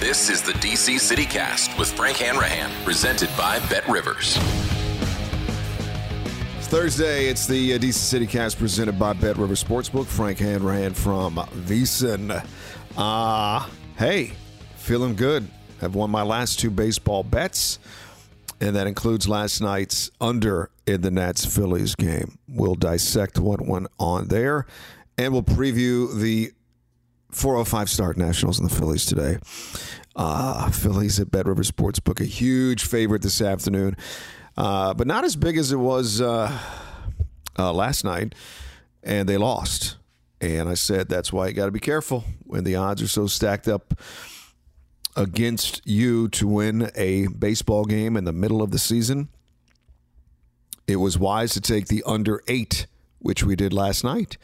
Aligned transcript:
This 0.00 0.28
is 0.28 0.42
the 0.42 0.52
DC 0.54 0.98
City 0.98 1.24
Cast 1.24 1.78
with 1.78 1.90
Frank 1.92 2.16
Hanrahan, 2.16 2.70
presented 2.84 3.30
by 3.38 3.60
Bet 3.68 3.86
Rivers. 3.88 4.36
It's 6.58 6.66
Thursday. 6.66 7.26
It's 7.26 7.46
the 7.46 7.74
uh, 7.74 7.78
DC 7.78 7.94
City 7.94 8.26
Cast 8.26 8.58
presented 8.58 8.98
by 8.98 9.12
Bet 9.12 9.36
Rivers 9.36 9.62
Sportsbook. 9.62 10.06
Frank 10.06 10.38
Hanrahan 10.38 10.94
from 10.94 11.36
VSiN. 11.36 12.44
Uh, 12.96 13.68
hey, 13.96 14.32
feeling 14.76 15.14
good. 15.14 15.48
I've 15.80 15.94
won 15.94 16.10
my 16.10 16.22
last 16.22 16.58
two 16.58 16.70
baseball 16.70 17.22
bets, 17.22 17.78
and 18.60 18.74
that 18.74 18.88
includes 18.88 19.28
last 19.28 19.60
night's 19.60 20.10
under 20.20 20.70
in 20.86 21.02
the 21.02 21.10
Nats 21.12 21.46
Phillies 21.46 21.94
game. 21.94 22.36
We'll 22.48 22.74
dissect 22.74 23.38
what 23.38 23.64
went 23.64 23.86
on 24.00 24.26
there, 24.26 24.66
and 25.16 25.32
we'll 25.32 25.44
preview 25.44 26.12
the 26.18 26.52
405 27.34 27.90
start 27.90 28.16
Nationals 28.16 28.60
and 28.60 28.70
the 28.70 28.74
Phillies 28.74 29.04
today. 29.04 29.38
Uh, 30.14 30.70
Phillies 30.70 31.18
at 31.18 31.30
Bet 31.30 31.46
River 31.46 31.64
Sportsbook, 31.64 32.20
a 32.20 32.24
huge 32.24 32.84
favorite 32.84 33.22
this 33.22 33.42
afternoon, 33.42 33.96
uh, 34.56 34.94
but 34.94 35.08
not 35.08 35.24
as 35.24 35.34
big 35.34 35.58
as 35.58 35.72
it 35.72 35.76
was 35.76 36.20
uh, 36.20 36.56
uh 37.58 37.72
last 37.72 38.04
night, 38.04 38.34
and 39.02 39.28
they 39.28 39.36
lost. 39.36 39.96
And 40.40 40.68
I 40.68 40.74
said 40.74 41.08
that's 41.08 41.32
why 41.32 41.48
you 41.48 41.54
got 41.54 41.66
to 41.66 41.72
be 41.72 41.80
careful 41.80 42.24
when 42.44 42.62
the 42.62 42.76
odds 42.76 43.02
are 43.02 43.08
so 43.08 43.26
stacked 43.26 43.66
up 43.66 43.98
against 45.16 45.82
you 45.84 46.28
to 46.28 46.46
win 46.46 46.90
a 46.94 47.26
baseball 47.26 47.84
game 47.84 48.16
in 48.16 48.24
the 48.24 48.32
middle 48.32 48.62
of 48.62 48.70
the 48.70 48.78
season. 48.78 49.28
It 50.86 50.96
was 50.96 51.18
wise 51.18 51.52
to 51.54 51.60
take 51.60 51.86
the 51.86 52.02
under 52.06 52.42
eight, 52.46 52.86
which 53.18 53.42
we 53.42 53.56
did 53.56 53.72
last 53.72 54.04
night 54.04 54.36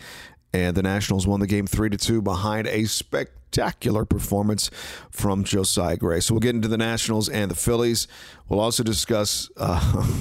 and 0.52 0.76
the 0.76 0.82
Nationals 0.82 1.26
won 1.26 1.40
the 1.40 1.46
game 1.46 1.66
three 1.66 1.90
to 1.90 1.96
two 1.96 2.22
behind 2.22 2.66
a 2.66 2.84
spectacular 2.84 4.04
performance 4.04 4.70
from 5.10 5.44
Josiah 5.44 5.96
Gray. 5.96 6.20
So 6.20 6.34
we'll 6.34 6.40
get 6.40 6.54
into 6.54 6.68
the 6.68 6.78
Nationals 6.78 7.28
and 7.28 7.50
the 7.50 7.54
Phillies. 7.54 8.08
We'll 8.48 8.60
also 8.60 8.82
discuss 8.82 9.50
uh, 9.56 10.06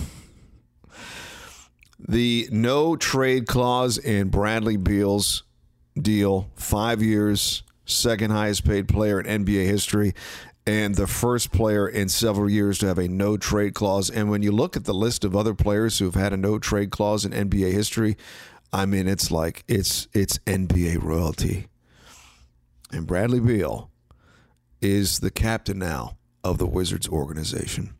the 1.99 2.47
no 2.51 2.95
trade 2.95 3.47
clause 3.47 3.97
in 3.97 4.29
Bradley 4.29 4.77
Beal's 4.77 5.43
deal, 5.99 6.49
five 6.55 7.01
years, 7.01 7.63
second 7.85 8.31
highest 8.31 8.65
paid 8.65 8.87
player 8.87 9.19
in 9.19 9.45
NBA 9.45 9.65
history. 9.65 10.13
And 10.67 10.93
the 10.93 11.07
first 11.07 11.51
player 11.51 11.87
in 11.87 12.09
several 12.09 12.47
years 12.47 12.77
to 12.79 12.87
have 12.87 12.99
a 12.99 13.07
no 13.07 13.37
trade 13.37 13.73
clause. 13.73 14.11
And 14.11 14.29
when 14.29 14.43
you 14.43 14.51
look 14.51 14.77
at 14.77 14.85
the 14.85 14.93
list 14.93 15.25
of 15.25 15.35
other 15.35 15.55
players 15.55 15.97
who've 15.97 16.13
had 16.13 16.31
a 16.31 16.37
no 16.37 16.59
trade 16.59 16.91
clause 16.91 17.25
in 17.25 17.31
NBA 17.31 17.71
history, 17.71 18.17
I 18.71 18.85
mean, 18.85 19.07
it's 19.07 19.31
like 19.31 19.63
it's 19.67 20.07
it's 20.13 20.37
NBA 20.39 21.01
royalty. 21.01 21.67
And 22.91 23.05
Bradley 23.05 23.39
Beal 23.39 23.89
is 24.81 25.19
the 25.19 25.31
captain 25.31 25.79
now 25.79 26.17
of 26.43 26.57
the 26.57 26.67
Wizards 26.67 27.07
organization. 27.07 27.93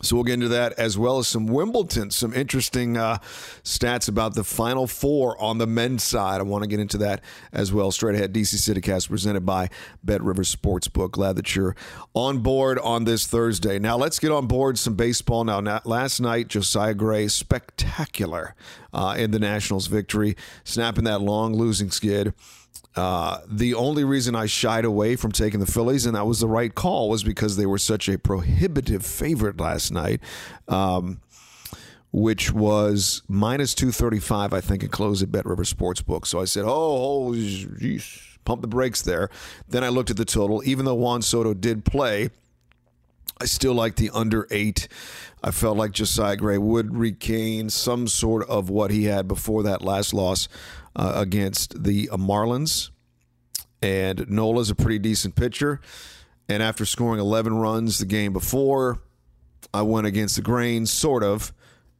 So 0.00 0.14
we'll 0.14 0.24
get 0.24 0.34
into 0.34 0.48
that 0.48 0.74
as 0.74 0.96
well 0.96 1.18
as 1.18 1.26
some 1.26 1.46
Wimbledon, 1.46 2.10
some 2.12 2.32
interesting 2.32 2.96
uh, 2.96 3.18
stats 3.64 4.08
about 4.08 4.34
the 4.34 4.44
Final 4.44 4.86
Four 4.86 5.40
on 5.42 5.58
the 5.58 5.66
men's 5.66 6.04
side. 6.04 6.40
I 6.40 6.44
want 6.44 6.62
to 6.62 6.68
get 6.68 6.78
into 6.78 6.98
that 6.98 7.20
as 7.52 7.72
well. 7.72 7.90
Straight 7.90 8.14
ahead, 8.14 8.32
DC 8.32 8.54
CityCast 8.54 9.08
presented 9.08 9.44
by 9.44 9.70
Bet 10.04 10.22
River 10.22 10.42
Sportsbook. 10.42 11.12
Glad 11.12 11.34
that 11.36 11.56
you're 11.56 11.74
on 12.14 12.38
board 12.38 12.78
on 12.78 13.04
this 13.04 13.26
Thursday. 13.26 13.80
Now 13.80 13.96
let's 13.96 14.20
get 14.20 14.30
on 14.30 14.46
board 14.46 14.78
some 14.78 14.94
baseball. 14.94 15.42
Now, 15.42 15.60
now 15.60 15.80
last 15.84 16.20
night, 16.20 16.46
Josiah 16.46 16.94
Gray 16.94 17.26
spectacular 17.26 18.54
uh, 18.92 19.16
in 19.18 19.32
the 19.32 19.40
Nationals' 19.40 19.88
victory, 19.88 20.36
snapping 20.62 21.04
that 21.04 21.20
long 21.20 21.54
losing 21.54 21.90
skid. 21.90 22.34
Uh, 22.96 23.38
the 23.46 23.74
only 23.74 24.02
reason 24.02 24.34
I 24.34 24.46
shied 24.46 24.84
away 24.84 25.14
from 25.14 25.30
taking 25.30 25.60
the 25.60 25.66
Phillies, 25.66 26.04
and 26.04 26.16
that 26.16 26.26
was 26.26 26.40
the 26.40 26.48
right 26.48 26.74
call, 26.74 27.08
was 27.08 27.22
because 27.22 27.56
they 27.56 27.66
were 27.66 27.78
such 27.78 28.08
a 28.08 28.18
prohibitive 28.18 29.06
favorite 29.06 29.60
last 29.60 29.92
night, 29.92 30.20
um, 30.66 31.20
which 32.10 32.52
was 32.52 33.22
minus 33.28 33.74
235, 33.74 34.52
I 34.52 34.60
think, 34.60 34.82
and 34.82 34.90
closed 34.90 35.22
at 35.22 35.30
Bet 35.30 35.46
River 35.46 35.62
Sportsbook. 35.62 36.26
So 36.26 36.40
I 36.40 36.44
said, 36.44 36.64
oh, 36.66 37.32
oh 37.32 37.98
pump 38.44 38.62
the 38.62 38.68
brakes 38.68 39.02
there. 39.02 39.30
Then 39.68 39.84
I 39.84 39.90
looked 39.90 40.10
at 40.10 40.16
the 40.16 40.24
total. 40.24 40.62
Even 40.64 40.84
though 40.84 40.94
Juan 40.94 41.22
Soto 41.22 41.54
did 41.54 41.84
play, 41.84 42.30
I 43.40 43.44
still 43.44 43.74
like 43.74 43.94
the 43.96 44.10
under 44.10 44.48
eight. 44.50 44.88
I 45.44 45.52
felt 45.52 45.76
like 45.76 45.92
Josiah 45.92 46.36
Gray 46.36 46.58
would 46.58 46.96
regain 46.96 47.70
some 47.70 48.08
sort 48.08 48.48
of 48.48 48.70
what 48.70 48.90
he 48.90 49.04
had 49.04 49.28
before 49.28 49.62
that 49.62 49.82
last 49.82 50.12
loss 50.12 50.48
uh, 50.98 51.12
against 51.14 51.82
the 51.82 52.08
Marlins. 52.08 52.90
And 53.80 54.28
Nola's 54.28 54.70
a 54.70 54.74
pretty 54.74 54.98
decent 54.98 55.36
pitcher. 55.36 55.80
And 56.48 56.62
after 56.62 56.84
scoring 56.84 57.20
11 57.20 57.56
runs 57.58 57.98
the 57.98 58.06
game 58.06 58.32
before, 58.32 58.98
I 59.72 59.82
went 59.82 60.06
against 60.06 60.36
the 60.36 60.42
grain, 60.42 60.86
sort 60.86 61.22
of, 61.22 61.52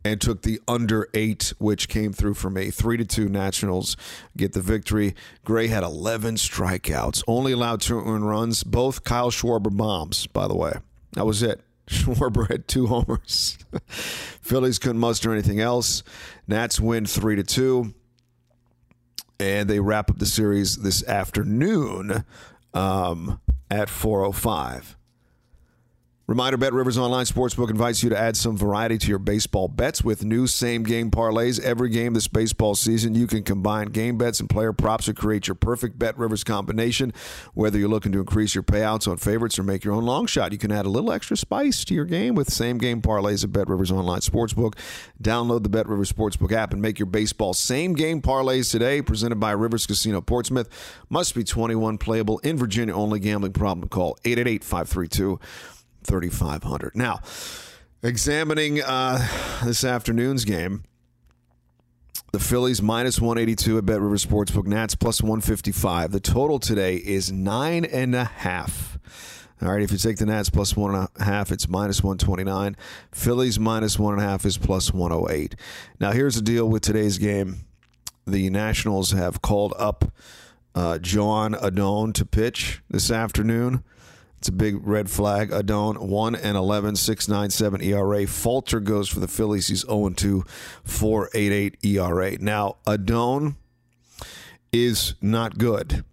and 0.04 0.20
took 0.20 0.42
the 0.42 0.60
under 0.66 1.08
eight, 1.14 1.52
which 1.58 1.88
came 1.88 2.12
through 2.12 2.34
for 2.34 2.50
me. 2.50 2.70
Three 2.70 2.96
to 2.96 3.04
two 3.04 3.28
Nationals 3.28 3.96
get 4.36 4.54
the 4.54 4.60
victory. 4.60 5.14
Gray 5.44 5.68
had 5.68 5.84
11 5.84 6.36
strikeouts, 6.36 7.22
only 7.28 7.52
allowed 7.52 7.80
two 7.80 8.00
earned 8.00 8.26
runs, 8.26 8.64
both 8.64 9.04
Kyle 9.04 9.30
Schwarber 9.30 9.74
bombs, 9.74 10.26
by 10.26 10.48
the 10.48 10.56
way. 10.56 10.72
That 11.12 11.26
was 11.26 11.42
it. 11.42 11.60
Schwarber 11.86 12.50
had 12.50 12.66
two 12.66 12.86
homers. 12.86 13.58
Phillies 13.86 14.78
couldn't 14.78 14.98
muster 14.98 15.32
anything 15.32 15.60
else. 15.60 16.02
Nats 16.46 16.80
win 16.80 17.06
three 17.06 17.36
to 17.36 17.42
two 17.44 17.94
and 19.40 19.70
they 19.70 19.80
wrap 19.80 20.10
up 20.10 20.18
the 20.18 20.26
series 20.26 20.76
this 20.76 21.06
afternoon 21.06 22.24
um, 22.74 23.40
at 23.70 23.88
405. 23.88 24.97
Reminder 26.28 26.58
Bet 26.58 26.74
Rivers 26.74 26.98
Online 26.98 27.24
Sportsbook 27.24 27.70
invites 27.70 28.02
you 28.02 28.10
to 28.10 28.18
add 28.18 28.36
some 28.36 28.54
variety 28.54 28.98
to 28.98 29.08
your 29.08 29.18
baseball 29.18 29.66
bets 29.66 30.04
with 30.04 30.26
new 30.26 30.46
same 30.46 30.82
game 30.82 31.10
parlays. 31.10 31.58
Every 31.58 31.88
game 31.88 32.12
this 32.12 32.28
baseball 32.28 32.74
season, 32.74 33.14
you 33.14 33.26
can 33.26 33.42
combine 33.42 33.86
game 33.86 34.18
bets 34.18 34.38
and 34.38 34.46
player 34.46 34.74
props 34.74 35.06
to 35.06 35.14
create 35.14 35.48
your 35.48 35.54
perfect 35.54 35.98
Bet 35.98 36.18
Rivers 36.18 36.44
combination. 36.44 37.14
Whether 37.54 37.78
you're 37.78 37.88
looking 37.88 38.12
to 38.12 38.18
increase 38.18 38.54
your 38.54 38.62
payouts 38.62 39.08
on 39.08 39.16
favorites 39.16 39.58
or 39.58 39.62
make 39.62 39.84
your 39.84 39.94
own 39.94 40.04
long 40.04 40.26
shot, 40.26 40.52
you 40.52 40.58
can 40.58 40.70
add 40.70 40.84
a 40.84 40.90
little 40.90 41.12
extra 41.12 41.34
spice 41.34 41.82
to 41.86 41.94
your 41.94 42.04
game 42.04 42.34
with 42.34 42.52
same 42.52 42.76
game 42.76 43.00
parlays 43.00 43.42
at 43.42 43.50
Bet 43.50 43.66
Rivers 43.66 43.90
Online 43.90 44.20
Sportsbook. 44.20 44.74
Download 45.22 45.62
the 45.62 45.70
Bet 45.70 45.88
Rivers 45.88 46.12
Sportsbook 46.12 46.52
app 46.52 46.74
and 46.74 46.82
make 46.82 46.98
your 46.98 47.06
baseball 47.06 47.54
same 47.54 47.94
game 47.94 48.20
parlays 48.20 48.70
today. 48.70 49.00
Presented 49.00 49.36
by 49.36 49.52
Rivers 49.52 49.86
Casino 49.86 50.20
Portsmouth. 50.20 50.68
Must 51.08 51.34
be 51.34 51.42
21 51.42 51.96
playable 51.96 52.38
in 52.40 52.58
Virginia 52.58 52.94
only. 52.94 53.18
Gambling 53.18 53.54
problem? 53.54 53.88
Call 53.88 54.18
888 54.26 54.62
532 54.62 55.40
3,500. 56.04 56.94
Now, 56.94 57.20
examining 58.02 58.82
uh, 58.82 59.26
this 59.64 59.84
afternoon's 59.84 60.44
game, 60.44 60.84
the 62.32 62.38
Phillies 62.38 62.82
minus 62.82 63.20
182 63.20 63.78
at 63.78 63.86
Bet 63.86 64.00
River 64.00 64.16
Sportsbook, 64.16 64.66
Nats 64.66 64.94
plus 64.94 65.22
155. 65.22 66.12
The 66.12 66.20
total 66.20 66.58
today 66.58 66.96
is 66.96 67.32
nine 67.32 67.84
and 67.84 68.14
a 68.14 68.24
half. 68.24 68.98
All 69.60 69.72
right, 69.72 69.82
if 69.82 69.90
you 69.90 69.98
take 69.98 70.18
the 70.18 70.26
Nats 70.26 70.50
plus 70.50 70.76
one 70.76 70.94
and 70.94 71.08
a 71.18 71.24
half, 71.24 71.50
it's 71.50 71.68
minus 71.68 72.02
129. 72.02 72.76
Phillies 73.10 73.58
minus 73.58 73.98
one 73.98 74.14
and 74.14 74.22
a 74.22 74.26
half 74.26 74.44
is 74.44 74.56
plus 74.58 74.92
108. 74.92 75.56
Now, 75.98 76.12
here's 76.12 76.36
the 76.36 76.42
deal 76.42 76.68
with 76.68 76.82
today's 76.82 77.18
game 77.18 77.64
the 78.26 78.50
Nationals 78.50 79.12
have 79.12 79.40
called 79.42 79.72
up 79.78 80.12
uh, 80.74 80.98
Joan 80.98 81.54
Adon 81.54 82.12
to 82.12 82.24
pitch 82.24 82.82
this 82.88 83.10
afternoon. 83.10 83.82
It's 84.38 84.48
a 84.48 84.52
big 84.52 84.86
red 84.86 85.10
flag. 85.10 85.52
Adon 85.52 85.96
1 86.08 86.34
and 86.36 86.56
11, 86.56 86.96
697 86.96 87.82
ERA. 87.82 88.26
Falter 88.26 88.78
goes 88.78 89.08
for 89.08 89.18
the 89.18 89.26
Phillies. 89.26 89.66
He's 89.66 89.80
0 89.80 90.10
2, 90.10 90.44
488 90.84 91.76
ERA. 91.84 92.38
Now, 92.38 92.76
Adon 92.86 93.56
is 94.72 95.14
not 95.20 95.58
good. 95.58 96.04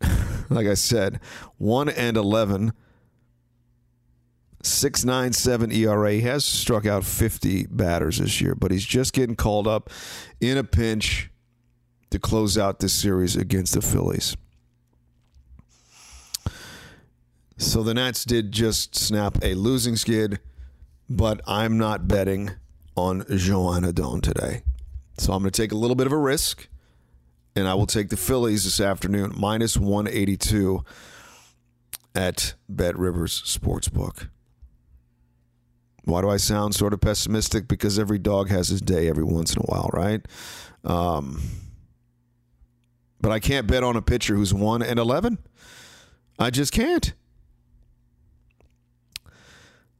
like 0.50 0.68
I 0.68 0.74
said, 0.74 1.18
1 1.58 1.88
and 1.88 2.16
11, 2.16 2.72
697 4.62 5.72
ERA. 5.72 6.12
He 6.12 6.20
has 6.20 6.44
struck 6.44 6.86
out 6.86 7.04
50 7.04 7.66
batters 7.70 8.18
this 8.18 8.40
year, 8.40 8.54
but 8.54 8.70
he's 8.70 8.86
just 8.86 9.12
getting 9.12 9.34
called 9.34 9.66
up 9.66 9.90
in 10.40 10.56
a 10.56 10.64
pinch 10.64 11.28
to 12.10 12.20
close 12.20 12.56
out 12.56 12.78
this 12.78 12.92
series 12.92 13.34
against 13.34 13.74
the 13.74 13.82
Phillies. 13.82 14.36
So 17.62 17.84
the 17.84 17.94
Nats 17.94 18.24
did 18.24 18.50
just 18.50 18.96
snap 18.96 19.38
a 19.40 19.54
losing 19.54 19.94
skid, 19.94 20.40
but 21.08 21.40
I'm 21.46 21.78
not 21.78 22.08
betting 22.08 22.50
on 22.96 23.24
Joan 23.34 23.84
Adon 23.84 24.20
today. 24.20 24.62
So 25.16 25.32
I'm 25.32 25.42
going 25.42 25.52
to 25.52 25.62
take 25.62 25.70
a 25.70 25.76
little 25.76 25.94
bit 25.94 26.08
of 26.08 26.12
a 26.12 26.18
risk, 26.18 26.66
and 27.54 27.68
I 27.68 27.74
will 27.74 27.86
take 27.86 28.08
the 28.08 28.16
Phillies 28.16 28.64
this 28.64 28.80
afternoon, 28.80 29.32
minus 29.36 29.76
182 29.76 30.84
at 32.16 32.54
Bet 32.68 32.98
Rivers 32.98 33.40
Sportsbook. 33.42 34.28
Why 36.04 36.20
do 36.20 36.28
I 36.28 36.38
sound 36.38 36.74
sort 36.74 36.92
of 36.92 37.00
pessimistic? 37.00 37.68
Because 37.68 37.96
every 37.96 38.18
dog 38.18 38.50
has 38.50 38.68
his 38.68 38.82
day 38.82 39.08
every 39.08 39.24
once 39.24 39.54
in 39.54 39.62
a 39.62 39.66
while, 39.66 39.88
right? 39.92 40.20
Um, 40.84 41.40
but 43.20 43.30
I 43.30 43.38
can't 43.38 43.68
bet 43.68 43.84
on 43.84 43.94
a 43.96 44.02
pitcher 44.02 44.34
who's 44.34 44.52
1 44.52 44.82
and 44.82 44.98
11. 44.98 45.38
I 46.40 46.50
just 46.50 46.72
can't. 46.72 47.14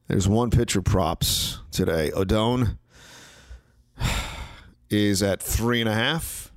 There's 0.09 0.29
one 0.29 0.51
pitcher 0.51 0.83
props 0.83 1.61
today. 1.71 2.11
Adon 2.13 2.79
is 4.91 5.23
at 5.23 5.43
three 5.43 5.81
and 5.81 5.89
a 5.89 5.95
half. 5.95 6.53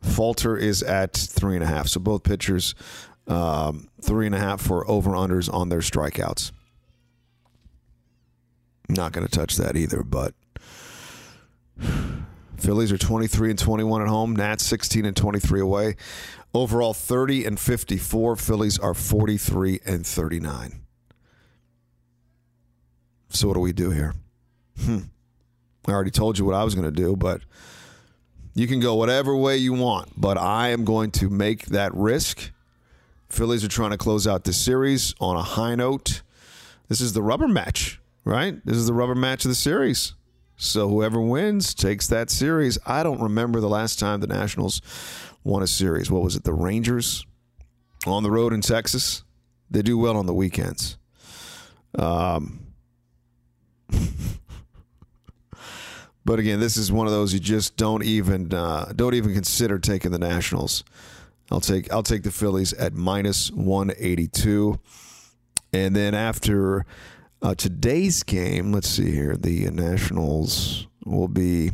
Falter 0.00 0.56
is 0.56 0.82
at 0.82 1.12
three 1.12 1.54
and 1.54 1.62
a 1.62 1.66
half. 1.66 1.86
So 1.86 2.00
both 2.00 2.24
pitchers, 2.24 2.74
um, 3.28 3.88
three 4.00 4.26
and 4.26 4.34
a 4.34 4.38
half 4.38 4.60
for 4.60 4.88
over 4.90 5.12
unders 5.12 5.52
on 5.52 5.68
their 5.68 5.80
strikeouts. 5.80 6.50
Not 8.88 9.12
going 9.12 9.26
to 9.26 9.32
touch 9.32 9.56
that 9.56 9.76
either, 9.76 10.02
but 10.02 10.34
Phillies 12.58 12.92
are 12.92 12.98
23 12.98 13.50
and 13.50 13.58
21 13.58 14.02
at 14.02 14.08
home. 14.08 14.36
Nats 14.36 14.64
16 14.66 15.04
and 15.04 15.16
23 15.16 15.60
away. 15.60 15.96
Overall 16.54 16.94
30 16.94 17.44
and 17.44 17.58
54. 17.58 18.36
Phillies 18.36 18.78
are 18.78 18.94
43 18.94 19.80
and 19.86 20.06
39. 20.06 20.81
So 23.32 23.48
what 23.48 23.54
do 23.54 23.60
we 23.60 23.72
do 23.72 23.90
here? 23.90 24.14
Hmm. 24.80 24.98
I 25.86 25.92
already 25.92 26.10
told 26.10 26.38
you 26.38 26.44
what 26.44 26.54
I 26.54 26.64
was 26.64 26.74
going 26.74 26.84
to 26.84 26.90
do, 26.90 27.16
but 27.16 27.40
you 28.54 28.66
can 28.66 28.78
go 28.78 28.94
whatever 28.94 29.36
way 29.36 29.56
you 29.56 29.72
want. 29.72 30.12
But 30.16 30.38
I 30.38 30.68
am 30.68 30.84
going 30.84 31.10
to 31.12 31.28
make 31.28 31.66
that 31.66 31.94
risk. 31.94 32.52
Phillies 33.28 33.64
are 33.64 33.68
trying 33.68 33.90
to 33.90 33.98
close 33.98 34.26
out 34.26 34.44
this 34.44 34.58
series 34.58 35.14
on 35.18 35.36
a 35.36 35.42
high 35.42 35.74
note. 35.74 36.22
This 36.88 37.00
is 37.00 37.14
the 37.14 37.22
rubber 37.22 37.48
match, 37.48 38.00
right? 38.24 38.64
This 38.66 38.76
is 38.76 38.86
the 38.86 38.92
rubber 38.92 39.14
match 39.14 39.44
of 39.44 39.48
the 39.48 39.54
series. 39.54 40.14
So 40.56 40.88
whoever 40.88 41.20
wins 41.20 41.74
takes 41.74 42.06
that 42.08 42.30
series. 42.30 42.78
I 42.86 43.02
don't 43.02 43.20
remember 43.20 43.60
the 43.60 43.68
last 43.68 43.98
time 43.98 44.20
the 44.20 44.26
Nationals 44.26 44.82
won 45.42 45.62
a 45.62 45.66
series. 45.66 46.10
What 46.10 46.22
was 46.22 46.36
it? 46.36 46.44
The 46.44 46.52
Rangers 46.52 47.26
on 48.06 48.22
the 48.22 48.30
road 48.30 48.52
in 48.52 48.60
Texas. 48.60 49.24
They 49.70 49.82
do 49.82 49.96
well 49.96 50.16
on 50.16 50.26
the 50.26 50.34
weekends. 50.34 50.98
Um, 51.98 52.71
but 56.24 56.38
again, 56.38 56.60
this 56.60 56.76
is 56.76 56.92
one 56.92 57.06
of 57.06 57.12
those 57.12 57.32
you 57.34 57.40
just 57.40 57.76
don't 57.76 58.04
even 58.04 58.52
uh, 58.52 58.92
don't 58.94 59.14
even 59.14 59.34
consider 59.34 59.78
taking 59.78 60.10
the 60.10 60.18
Nationals. 60.18 60.84
I'll 61.50 61.60
take 61.60 61.92
I'll 61.92 62.02
take 62.02 62.22
the 62.22 62.30
Phillies 62.30 62.72
at 62.72 62.94
minus 62.94 63.50
one 63.50 63.92
eighty 63.98 64.26
two, 64.26 64.80
and 65.72 65.94
then 65.94 66.14
after 66.14 66.86
uh, 67.42 67.54
today's 67.54 68.22
game, 68.22 68.72
let's 68.72 68.88
see 68.88 69.10
here, 69.10 69.36
the 69.36 69.68
Nationals 69.70 70.86
will 71.04 71.28
be 71.28 71.72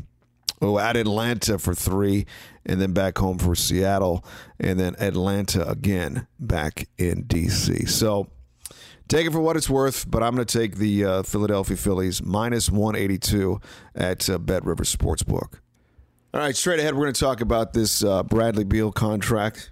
oh 0.61 0.79
at 0.79 0.97
Atlanta 0.97 1.59
for 1.59 1.75
three, 1.75 2.27
and 2.67 2.81
then 2.81 2.93
back 2.93 3.19
home 3.19 3.39
for 3.39 3.55
Seattle, 3.55 4.25
and 4.59 4.81
then 4.81 4.97
Atlanta 4.99 5.69
again 5.69 6.27
back 6.41 6.89
in 6.97 7.25
DC. 7.25 7.89
So 7.89 8.29
Take 9.09 9.27
it 9.27 9.33
for 9.33 9.41
what 9.41 9.57
it's 9.57 9.71
worth, 9.71 10.09
but 10.11 10.23
I'm 10.23 10.35
going 10.35 10.47
to 10.47 10.59
take 10.59 10.77
the 10.77 11.03
uh, 11.03 11.23
Philadelphia 11.23 11.79
Phillies 11.79 12.23
minus 12.23 12.71
182 12.71 13.59
at 13.95 14.29
uh, 14.29 14.37
Bet 14.37 14.67
River 14.67 14.85
Sportsbook. 14.85 15.61
All 16.35 16.41
right, 16.41 16.55
straight 16.55 16.79
ahead, 16.79 16.95
we're 16.95 17.05
going 17.05 17.15
to 17.15 17.21
talk 17.21 17.41
about 17.41 17.73
this 17.73 18.05
uh, 18.05 18.23
Bradley 18.23 18.65
Beal 18.65 18.93
contract 18.93 19.71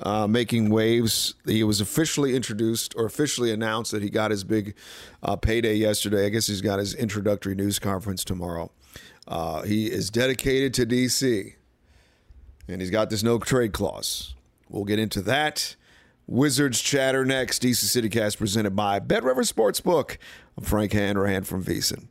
uh, 0.00 0.26
making 0.26 0.68
waves. 0.68 1.36
He 1.46 1.64
was 1.64 1.80
officially 1.80 2.36
introduced 2.36 2.94
or 2.98 3.06
officially 3.06 3.50
announced 3.50 3.92
that 3.92 4.02
he 4.02 4.10
got 4.10 4.30
his 4.30 4.44
big 4.44 4.74
uh, 5.22 5.36
payday 5.36 5.76
yesterday. 5.76 6.26
I 6.26 6.28
guess 6.28 6.46
he's 6.46 6.60
got 6.60 6.78
his 6.78 6.94
introductory 6.94 7.54
news 7.54 7.78
conference 7.78 8.24
tomorrow. 8.24 8.70
Uh, 9.26 9.62
he 9.62 9.86
is 9.86 10.10
dedicated 10.10 10.74
to 10.74 10.84
DC, 10.84 11.54
and 12.68 12.82
he's 12.82 12.90
got 12.90 13.08
this 13.08 13.22
no 13.22 13.38
trade 13.38 13.72
clause. 13.72 14.34
We'll 14.68 14.84
get 14.84 14.98
into 14.98 15.22
that. 15.22 15.76
Wizards 16.26 16.80
chatter 16.80 17.24
next. 17.24 17.62
DC 17.62 17.84
CityCast 17.84 18.38
presented 18.38 18.74
by 18.74 18.98
Bet 18.98 19.24
River 19.24 19.42
Sportsbook. 19.42 20.16
I'm 20.56 20.64
Frank 20.64 20.92
Hanrahan 20.92 21.44
from 21.44 21.64
VSiN. 21.64 22.08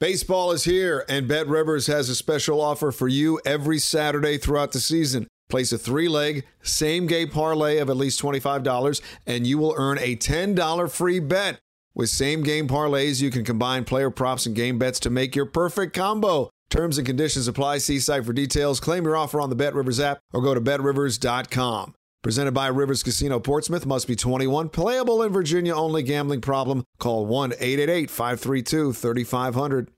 Baseball 0.00 0.50
is 0.50 0.64
here, 0.64 1.04
and 1.08 1.28
Bet 1.28 1.46
Rivers 1.46 1.86
has 1.86 2.08
a 2.08 2.14
special 2.14 2.60
offer 2.60 2.90
for 2.90 3.06
you 3.08 3.40
every 3.46 3.78
Saturday 3.78 4.38
throughout 4.38 4.72
the 4.72 4.80
season. 4.80 5.28
Place 5.48 5.72
a 5.72 5.78
three 5.78 6.08
leg, 6.08 6.44
same 6.62 7.06
game 7.06 7.28
parlay 7.28 7.78
of 7.78 7.88
at 7.88 7.96
least 7.96 8.20
$25, 8.20 9.00
and 9.26 9.46
you 9.46 9.56
will 9.56 9.74
earn 9.76 9.98
a 9.98 10.16
$10 10.16 10.90
free 10.90 11.20
bet. 11.20 11.60
With 11.94 12.08
same 12.08 12.42
game 12.42 12.66
parlays, 12.66 13.22
you 13.22 13.30
can 13.30 13.44
combine 13.44 13.84
player 13.84 14.10
props 14.10 14.46
and 14.46 14.56
game 14.56 14.78
bets 14.78 14.98
to 15.00 15.10
make 15.10 15.36
your 15.36 15.46
perfect 15.46 15.94
combo. 15.94 16.50
Terms 16.70 16.98
and 16.98 17.06
conditions 17.06 17.46
apply. 17.46 17.78
See 17.78 18.00
site 18.00 18.24
for 18.24 18.32
details. 18.32 18.80
Claim 18.80 19.04
your 19.04 19.16
offer 19.16 19.40
on 19.40 19.48
the 19.48 19.54
Bet 19.54 19.74
Rivers 19.74 20.00
app 20.00 20.18
or 20.32 20.42
go 20.42 20.54
to 20.54 20.60
betrivers.com. 20.60 21.94
Presented 22.24 22.52
by 22.52 22.68
Rivers 22.68 23.02
Casino 23.02 23.38
Portsmouth. 23.38 23.84
Must 23.84 24.08
be 24.08 24.16
21. 24.16 24.70
Playable 24.70 25.22
in 25.22 25.30
Virginia 25.30 25.74
only. 25.74 26.02
Gambling 26.02 26.40
problem? 26.40 26.86
Call 26.98 27.26
1 27.26 27.52
888 27.52 28.08
532 28.08 28.94
3500. 28.94 29.90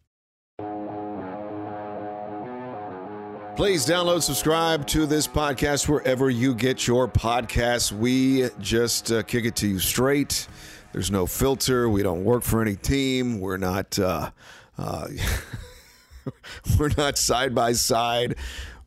Please 3.54 3.86
download, 3.86 4.22
subscribe 4.22 4.88
to 4.88 5.06
this 5.06 5.28
podcast 5.28 5.88
wherever 5.88 6.28
you 6.28 6.52
get 6.52 6.88
your 6.88 7.06
podcasts. 7.06 7.92
We 7.92 8.50
just 8.58 9.12
uh, 9.12 9.22
kick 9.22 9.44
it 9.44 9.54
to 9.56 9.68
you 9.68 9.78
straight. 9.78 10.48
There's 10.92 11.12
no 11.12 11.26
filter. 11.26 11.88
We 11.88 12.02
don't 12.02 12.24
work 12.24 12.42
for 12.42 12.60
any 12.60 12.74
team. 12.74 13.38
We're 13.38 13.56
not. 13.56 13.96
Uh, 14.00 14.32
uh, 14.76 15.06
we're 16.76 16.90
not 16.96 17.18
side 17.18 17.54
by 17.54 17.70
side 17.70 18.34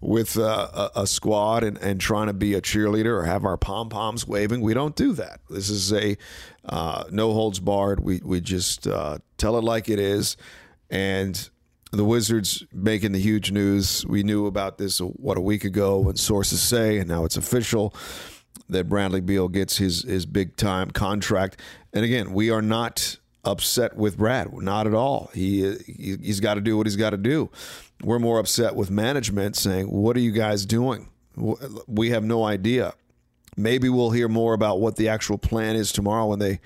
with 0.01 0.38
uh, 0.38 0.89
a, 0.96 1.01
a, 1.01 1.08
squad 1.08 1.63
and, 1.63 1.77
and 1.79 2.00
trying 2.00 2.27
to 2.27 2.34
be 2.34 2.53
a 2.53 2.62
cheerleader 2.62 3.20
or 3.20 3.24
have 3.24 3.44
our 3.44 3.58
pom 3.58 3.89
poms 3.89 4.25
waving. 4.25 4.62
We 4.62 4.74
don't 4.74 4.96
do 4.96 5.13
that. 5.13 5.41
This 5.50 5.70
is 5.70 5.91
a 5.91 6.18
uh, 6.65 7.03
no 7.12 7.34
holds 7.34 7.60
barred. 7.60 8.00
We 8.00 8.22
we 8.24 8.41
just 8.41 8.88
uh, 8.88 9.18
tell 9.38 9.58
it 9.58 9.63
like 9.63 9.89
it 9.89 10.00
is, 10.00 10.38
and 10.89 11.50
the 11.91 12.06
Wizards 12.06 12.63
making 12.74 13.12
the 13.12 13.20
huge 13.20 13.51
news. 13.51 14.06
We 14.06 14.24
knew 14.24 14.46
about 14.46 14.77
this 14.77 15.00
what 15.00 15.38
a 15.38 15.41
week 15.41 15.63
ago 15.63 16.00
when 16.00 16.15
sources 16.15 16.62
say, 16.62 16.98
and 16.98 17.10
now 17.10 17.25
it's 17.25 17.38
official 17.38 17.94
that 18.70 18.88
Bradley 18.88 19.22
Beal 19.22 19.48
gets 19.48 19.77
his 19.77 20.03
his 20.03 20.25
big 20.25 20.56
time 20.56 20.91
contract. 20.91 21.60
And 21.94 22.06
again, 22.06 22.34
we 22.34 22.51
are 22.51 22.62
not 22.62 23.18
upset 23.44 23.96
with 23.96 24.18
Brad, 24.18 24.53
not 24.53 24.86
at 24.86 24.94
all. 24.94 25.32
He, 25.34 25.62
he 25.86 26.18
he's 26.22 26.39
got 26.39 26.56
to 26.56 26.62
do 26.62 26.77
what 26.77 26.86
he's 26.86 26.96
got 26.96 27.12
to 27.12 27.18
do. 27.18 27.50
We're 28.03 28.20
more 28.20 28.39
upset 28.39 28.75
with 28.75 28.89
management 28.89 29.56
saying, 29.56 29.88
"What 29.88 30.15
are 30.15 30.22
you 30.22 30.32
guys 30.32 30.65
doing? 30.65 31.10
We 31.88 32.10
have 32.12 32.24
no 32.24 32.44
idea." 32.44 32.94
Maybe 33.58 33.89
we'll 33.89 34.12
hear 34.12 34.29
more 34.29 34.53
about 34.53 34.79
what 34.79 34.96
the 34.96 35.10
actual 35.10 35.38
plan 35.38 35.75
is 35.75 35.91
tomorrow 35.91 36.27
when 36.27 36.39
they 36.39 36.62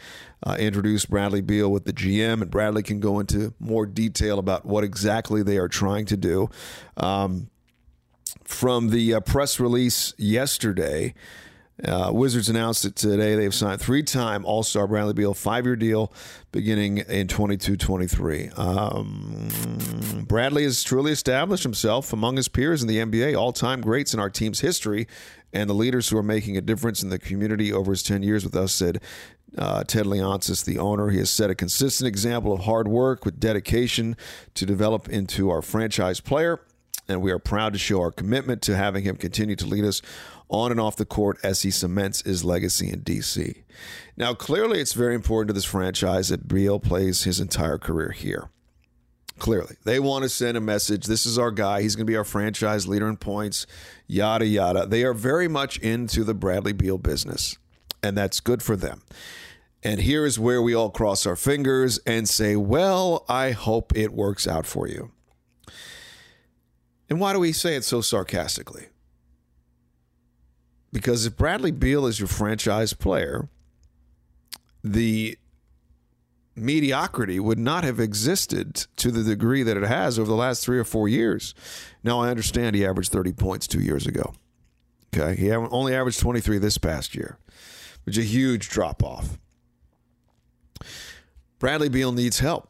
uh, 0.46 0.58
introduce 0.60 1.06
Bradley 1.06 1.42
Beal 1.42 1.72
with 1.72 1.86
the 1.86 1.94
GM, 1.94 2.42
and 2.42 2.52
Bradley 2.52 2.84
can 2.84 3.00
go 3.00 3.20
into 3.20 3.54
more 3.60 3.88
detail 3.88 4.38
about 4.38 4.66
what 4.66 4.84
exactly 4.84 5.42
they 5.42 5.58
are 5.58 5.68
trying 5.68 6.06
to 6.06 6.18
do. 6.18 6.50
Um, 6.98 7.50
from 8.44 8.90
the 8.90 9.16
uh, 9.16 9.20
press 9.22 9.60
release 9.60 10.14
yesterday, 10.18 11.16
uh, 11.84 12.12
Wizards 12.14 12.50
announced 12.50 12.86
it 12.86 12.96
today. 12.96 13.36
They've 13.36 13.54
signed 13.54 13.82
three 13.82 14.04
time 14.04 14.46
All 14.46 14.62
Star 14.62 14.88
Bradley 14.88 15.14
Beal, 15.14 15.34
five 15.34 15.66
year 15.66 15.76
deal 15.76 16.14
beginning 16.52 17.00
in 17.00 17.28
22 17.28 17.78
23. 17.78 18.50
Um, 18.50 19.50
Bradley 20.28 20.64
has 20.64 20.84
truly 20.84 21.12
established 21.12 21.64
himself 21.64 22.14
among 22.14 22.38
his 22.38 22.48
peers 22.48 22.84
in 22.84 22.88
the 22.88 22.98
NBA, 22.98 23.38
all 23.38 23.52
time 23.52 23.82
greats 23.82 24.14
in 24.14 24.20
our 24.20 24.30
team's 24.30 24.60
history, 24.60 25.08
and 25.52 25.68
the 25.68 25.74
leaders 25.74 26.10
who 26.10 26.18
are 26.18 26.24
making 26.24 26.58
a 26.58 26.62
difference 26.62 27.02
in 27.02 27.10
the 27.10 27.20
community 27.20 27.74
over 27.74 27.92
his 27.92 28.04
10 28.04 28.22
years 28.22 28.44
with 28.44 28.56
us, 28.56 28.72
said 28.72 29.02
uh, 29.58 29.84
Ted 29.84 30.06
Leonsis, 30.06 30.64
the 30.64 30.78
owner. 30.78 31.10
He 31.10 31.18
has 31.18 31.32
set 31.32 31.50
a 31.50 31.56
consistent 31.56 32.08
example 32.08 32.54
of 32.54 32.62
hard 32.62 32.88
work 32.88 33.26
with 33.26 33.40
dedication 33.40 34.16
to 34.54 34.66
develop 34.66 35.10
into 35.10 35.50
our 35.50 35.64
franchise 35.64 36.20
player 36.20 36.60
and 37.08 37.22
we 37.22 37.32
are 37.32 37.40
proud 37.40 37.74
to 37.74 37.80
show 37.80 38.00
our 38.02 38.12
commitment 38.12 38.62
to 38.64 38.76
having 38.76 39.04
him 39.04 39.16
continue 39.16 39.56
to 39.56 39.66
lead 39.66 39.84
us 39.84 40.02
on 40.50 40.72
and 40.72 40.80
off 40.80 40.96
the 40.96 41.06
court 41.06 41.38
as 41.44 41.62
he 41.62 41.72
cements 41.72 42.22
his 42.22 42.44
legacy 42.44 42.90
in 42.90 43.02
DC. 43.02 43.64
Now, 44.16 44.34
clearly, 44.34 44.80
it's 44.80 44.94
very 44.94 45.16
important 45.16 45.48
to 45.50 45.54
this 45.54 45.66
franchise 45.66 46.30
that 46.30 46.48
Beal 46.48 46.80
plays 46.80 47.24
his 47.24 47.40
entire 47.40 47.78
career 47.78 48.12
here. 48.12 48.50
Clearly, 49.40 49.76
they 49.84 50.00
want 50.00 50.24
to 50.24 50.30
send 50.30 50.58
a 50.58 50.62
message. 50.62 51.06
This 51.06 51.26
is 51.26 51.40
our 51.40 51.52
guy. 51.52 51.82
He's 51.82 51.96
going 51.96 52.06
to 52.06 52.12
be 52.12 52.16
our 52.16 52.24
franchise 52.24 52.88
leader 52.88 53.10
in 53.10 53.18
points, 53.18 53.66
yada, 54.08 54.46
yada. 54.46 54.86
They 54.86 55.04
are 55.04 55.14
very 55.14 55.48
much 55.48 55.78
into 55.80 56.24
the 56.24 56.36
Bradley 56.36 56.74
Beal 56.74 57.00
business, 57.00 57.58
and 58.04 58.16
that's 58.16 58.40
good 58.40 58.62
for 58.62 58.76
them. 58.76 59.02
And 59.84 60.00
here 60.00 60.26
is 60.26 60.40
where 60.40 60.62
we 60.62 60.74
all 60.74 60.90
cross 60.90 61.26
our 61.26 61.36
fingers 61.36 61.98
and 62.06 62.30
say, 62.30 62.56
well, 62.56 63.26
I 63.28 63.52
hope 63.52 63.92
it 63.98 64.14
works 64.14 64.48
out 64.48 64.66
for 64.66 64.88
you. 64.88 65.12
And 67.10 67.20
why 67.20 67.34
do 67.34 67.40
we 67.40 67.52
say 67.52 67.76
it 67.76 67.84
so 67.84 68.00
sarcastically? 68.00 68.88
Because 70.94 71.26
if 71.26 71.36
Bradley 71.36 71.72
Beal 71.72 72.06
is 72.06 72.20
your 72.20 72.28
franchise 72.28 72.94
player, 72.94 73.50
the 74.84 75.38
mediocrity 76.56 77.40
would 77.40 77.58
not 77.58 77.84
have 77.84 78.00
existed 78.00 78.86
to 78.98 79.10
the 79.10 79.24
degree 79.24 79.64
that 79.64 79.76
it 79.76 79.84
has 79.84 80.20
over 80.20 80.28
the 80.28 80.36
last 80.36 80.64
three 80.64 80.78
or 80.78 80.84
four 80.84 81.10
years. 81.10 81.56
Now, 82.04 82.22
I 82.22 82.30
understand 82.30 82.76
he 82.76 82.86
averaged 82.86 83.12
30 83.12 83.34
points 83.34 83.66
two 83.68 83.82
years 83.82 84.06
ago. 84.06 84.36
Okay. 85.16 85.36
He 85.36 85.52
only 85.52 85.96
averaged 85.96 86.20
23 86.20 86.60
this 86.60 86.78
past 86.78 87.16
year, 87.16 87.40
which 88.06 88.16
is 88.16 88.26
a 88.26 88.28
huge 88.28 88.70
drop 88.70 89.04
off. 89.04 89.40
Bradley 91.58 91.90
Beal 91.90 92.12
needs 92.12 92.40
help. 92.40 92.70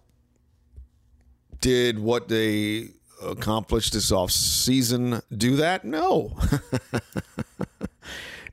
Did 1.59 1.99
what 1.99 2.29
they 2.29 2.89
accomplished 3.21 3.93
this 3.93 4.13
off 4.13 4.31
season 4.31 5.21
do 5.35 5.57
that? 5.57 5.83
No. 5.83 6.37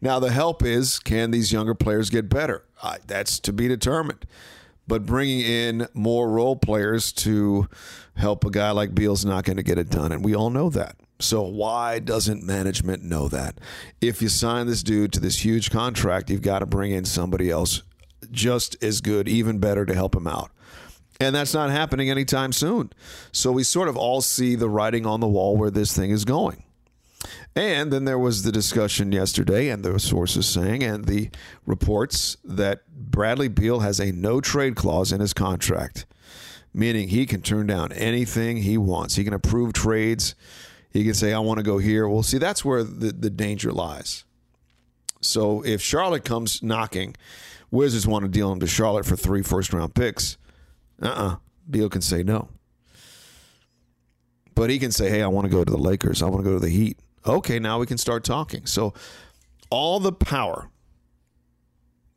now 0.00 0.18
the 0.18 0.30
help 0.30 0.62
is 0.62 0.98
can 0.98 1.30
these 1.30 1.52
younger 1.52 1.74
players 1.74 2.10
get 2.10 2.28
better? 2.28 2.64
Uh, 2.82 2.96
that's 3.06 3.38
to 3.40 3.52
be 3.52 3.68
determined. 3.68 4.26
But 4.86 5.06
bringing 5.06 5.40
in 5.40 5.86
more 5.94 6.28
role 6.28 6.56
players 6.56 7.12
to 7.12 7.68
help 8.16 8.44
a 8.44 8.50
guy 8.50 8.70
like 8.72 8.94
Beal's 8.94 9.24
not 9.24 9.44
going 9.44 9.56
to 9.56 9.62
get 9.62 9.78
it 9.78 9.88
done, 9.88 10.10
and 10.10 10.24
we 10.24 10.34
all 10.34 10.50
know 10.50 10.68
that. 10.70 10.96
So 11.20 11.42
why 11.42 11.98
doesn't 11.98 12.42
management 12.42 13.04
know 13.04 13.28
that? 13.28 13.58
If 14.00 14.22
you 14.22 14.28
sign 14.28 14.66
this 14.66 14.82
dude 14.82 15.12
to 15.12 15.20
this 15.20 15.44
huge 15.44 15.70
contract, 15.70 16.30
you've 16.30 16.42
got 16.42 16.60
to 16.60 16.66
bring 16.66 16.92
in 16.92 17.04
somebody 17.04 17.50
else 17.50 17.82
just 18.30 18.82
as 18.82 19.00
good, 19.00 19.28
even 19.28 19.58
better 19.58 19.84
to 19.84 19.94
help 19.94 20.16
him 20.16 20.26
out. 20.26 20.50
And 21.20 21.34
that's 21.34 21.52
not 21.52 21.70
happening 21.70 22.08
anytime 22.08 22.52
soon. 22.52 22.90
So 23.30 23.52
we 23.52 23.62
sort 23.62 23.88
of 23.88 23.96
all 23.96 24.22
see 24.22 24.54
the 24.54 24.70
writing 24.70 25.04
on 25.04 25.20
the 25.20 25.28
wall 25.28 25.56
where 25.56 25.70
this 25.70 25.94
thing 25.94 26.10
is 26.10 26.24
going. 26.24 26.64
And 27.56 27.92
then 27.92 28.04
there 28.04 28.18
was 28.18 28.42
the 28.42 28.52
discussion 28.52 29.10
yesterday, 29.10 29.68
and 29.68 29.84
the 29.84 29.98
sources 29.98 30.46
saying, 30.46 30.84
and 30.84 31.04
the 31.04 31.30
reports 31.66 32.36
that 32.44 32.88
Bradley 32.88 33.48
Beal 33.48 33.80
has 33.80 33.98
a 33.98 34.12
no 34.12 34.40
trade 34.40 34.76
clause 34.76 35.10
in 35.10 35.20
his 35.20 35.32
contract, 35.32 36.06
meaning 36.72 37.08
he 37.08 37.26
can 37.26 37.42
turn 37.42 37.66
down 37.66 37.90
anything 37.92 38.58
he 38.58 38.78
wants. 38.78 39.16
He 39.16 39.24
can 39.24 39.34
approve 39.34 39.72
trades. 39.72 40.36
He 40.92 41.04
can 41.04 41.14
say, 41.14 41.32
I 41.32 41.40
want 41.40 41.58
to 41.58 41.64
go 41.64 41.78
here. 41.78 42.08
Well, 42.08 42.22
see, 42.22 42.38
that's 42.38 42.64
where 42.64 42.84
the, 42.84 43.12
the 43.12 43.30
danger 43.30 43.72
lies. 43.72 44.24
So 45.20 45.62
if 45.64 45.82
Charlotte 45.82 46.24
comes 46.24 46.62
knocking, 46.62 47.16
Wizards 47.70 48.06
want 48.06 48.24
to 48.24 48.30
deal 48.30 48.50
him 48.52 48.60
to 48.60 48.66
Charlotte 48.66 49.06
for 49.06 49.16
three 49.16 49.42
first 49.42 49.72
round 49.72 49.94
picks 49.94 50.36
uh 51.02 51.06
uh-uh. 51.06 51.26
uh 51.32 51.36
Beal 51.68 51.88
can 51.88 52.00
say 52.00 52.22
no. 52.22 52.48
But 54.54 54.70
he 54.70 54.78
can 54.78 54.90
say, 54.90 55.08
hey, 55.08 55.22
I 55.22 55.28
want 55.28 55.44
to 55.44 55.50
go 55.50 55.64
to 55.64 55.70
the 55.70 55.78
Lakers. 55.78 56.22
I 56.22 56.26
want 56.26 56.44
to 56.44 56.50
go 56.50 56.54
to 56.54 56.60
the 56.60 56.68
Heat. 56.68 56.98
Okay, 57.26 57.58
now 57.58 57.78
we 57.78 57.86
can 57.86 57.98
start 57.98 58.24
talking. 58.24 58.66
So 58.66 58.94
all 59.70 60.00
the 60.00 60.12
power 60.12 60.70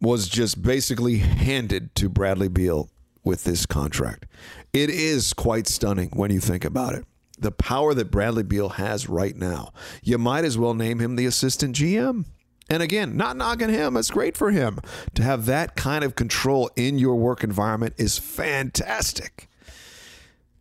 was 0.01 0.27
just 0.27 0.61
basically 0.61 1.17
handed 1.17 1.95
to 1.95 2.09
Bradley 2.09 2.47
Beal 2.49 2.89
with 3.23 3.43
this 3.43 3.65
contract. 3.65 4.25
It 4.73 4.89
is 4.89 5.33
quite 5.33 5.67
stunning 5.67 6.09
when 6.13 6.31
you 6.31 6.39
think 6.39 6.65
about 6.65 6.93
it. 6.95 7.05
The 7.37 7.51
power 7.51 7.93
that 7.93 8.11
Bradley 8.11 8.43
Beal 8.43 8.69
has 8.69 9.09
right 9.09 9.35
now. 9.35 9.71
You 10.03 10.17
might 10.17 10.45
as 10.45 10.57
well 10.57 10.73
name 10.73 10.99
him 10.99 11.15
the 11.15 11.25
assistant 11.25 11.75
GM. 11.75 12.25
And 12.69 12.81
again, 12.81 13.17
not 13.17 13.35
knocking 13.35 13.69
him, 13.69 13.97
it's 13.97 14.11
great 14.11 14.37
for 14.37 14.51
him. 14.51 14.79
To 15.15 15.23
have 15.23 15.45
that 15.45 15.75
kind 15.75 16.03
of 16.03 16.15
control 16.15 16.69
in 16.75 16.97
your 16.97 17.15
work 17.15 17.43
environment 17.43 17.93
is 17.97 18.17
fantastic. 18.17 19.49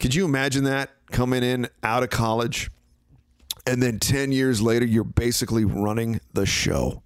Could 0.00 0.14
you 0.14 0.24
imagine 0.24 0.64
that 0.64 0.90
coming 1.12 1.44
in 1.44 1.68
out 1.82 2.02
of 2.02 2.10
college 2.10 2.70
and 3.66 3.82
then 3.82 3.98
10 3.98 4.32
years 4.32 4.60
later, 4.60 4.84
you're 4.84 5.04
basically 5.04 5.64
running 5.64 6.20
the 6.32 6.46
show? 6.46 7.02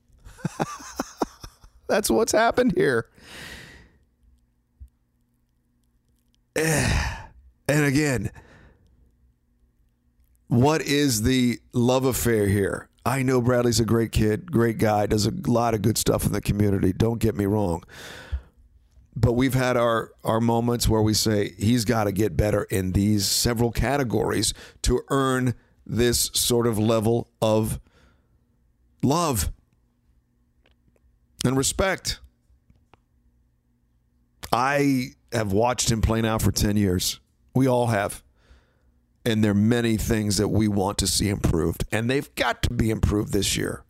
That's 1.88 2.10
what's 2.10 2.32
happened 2.32 2.74
here. 2.76 3.08
And 7.68 7.84
again, 7.84 8.30
what 10.46 10.80
is 10.80 11.22
the 11.22 11.58
love 11.72 12.04
affair 12.04 12.46
here? 12.46 12.88
I 13.04 13.22
know 13.22 13.40
Bradley's 13.40 13.80
a 13.80 13.84
great 13.84 14.12
kid, 14.12 14.52
great 14.52 14.78
guy, 14.78 15.06
does 15.06 15.26
a 15.26 15.32
lot 15.48 15.74
of 15.74 15.82
good 15.82 15.98
stuff 15.98 16.24
in 16.24 16.32
the 16.32 16.40
community. 16.40 16.92
Don't 16.92 17.18
get 17.18 17.34
me 17.34 17.44
wrong. 17.44 17.82
But 19.16 19.32
we've 19.32 19.54
had 19.54 19.76
our, 19.76 20.12
our 20.22 20.40
moments 20.40 20.88
where 20.88 21.02
we 21.02 21.14
say 21.14 21.54
he's 21.58 21.84
got 21.84 22.04
to 22.04 22.12
get 22.12 22.36
better 22.36 22.64
in 22.64 22.92
these 22.92 23.26
several 23.26 23.72
categories 23.72 24.54
to 24.82 25.02
earn 25.08 25.54
this 25.86 26.30
sort 26.34 26.66
of 26.66 26.78
level 26.78 27.28
of 27.40 27.80
love 29.02 29.50
and 31.44 31.56
respect. 31.56 32.20
I 34.52 35.10
have 35.32 35.52
watched 35.52 35.90
him 35.90 36.00
play 36.00 36.20
now 36.22 36.38
for 36.38 36.52
10 36.52 36.76
years. 36.76 37.20
We 37.54 37.66
all 37.66 37.86
have 37.86 38.22
and 39.26 39.42
there 39.42 39.50
are 39.50 39.54
many 39.54 39.96
things 39.96 40.36
that 40.36 40.48
we 40.48 40.68
want 40.68 40.98
to 40.98 41.06
see 41.08 41.28
improved, 41.28 41.84
and 41.90 42.08
they've 42.08 42.32
got 42.36 42.62
to 42.62 42.72
be 42.72 42.90
improved 42.90 43.32
this 43.32 43.56
year. 43.56 43.82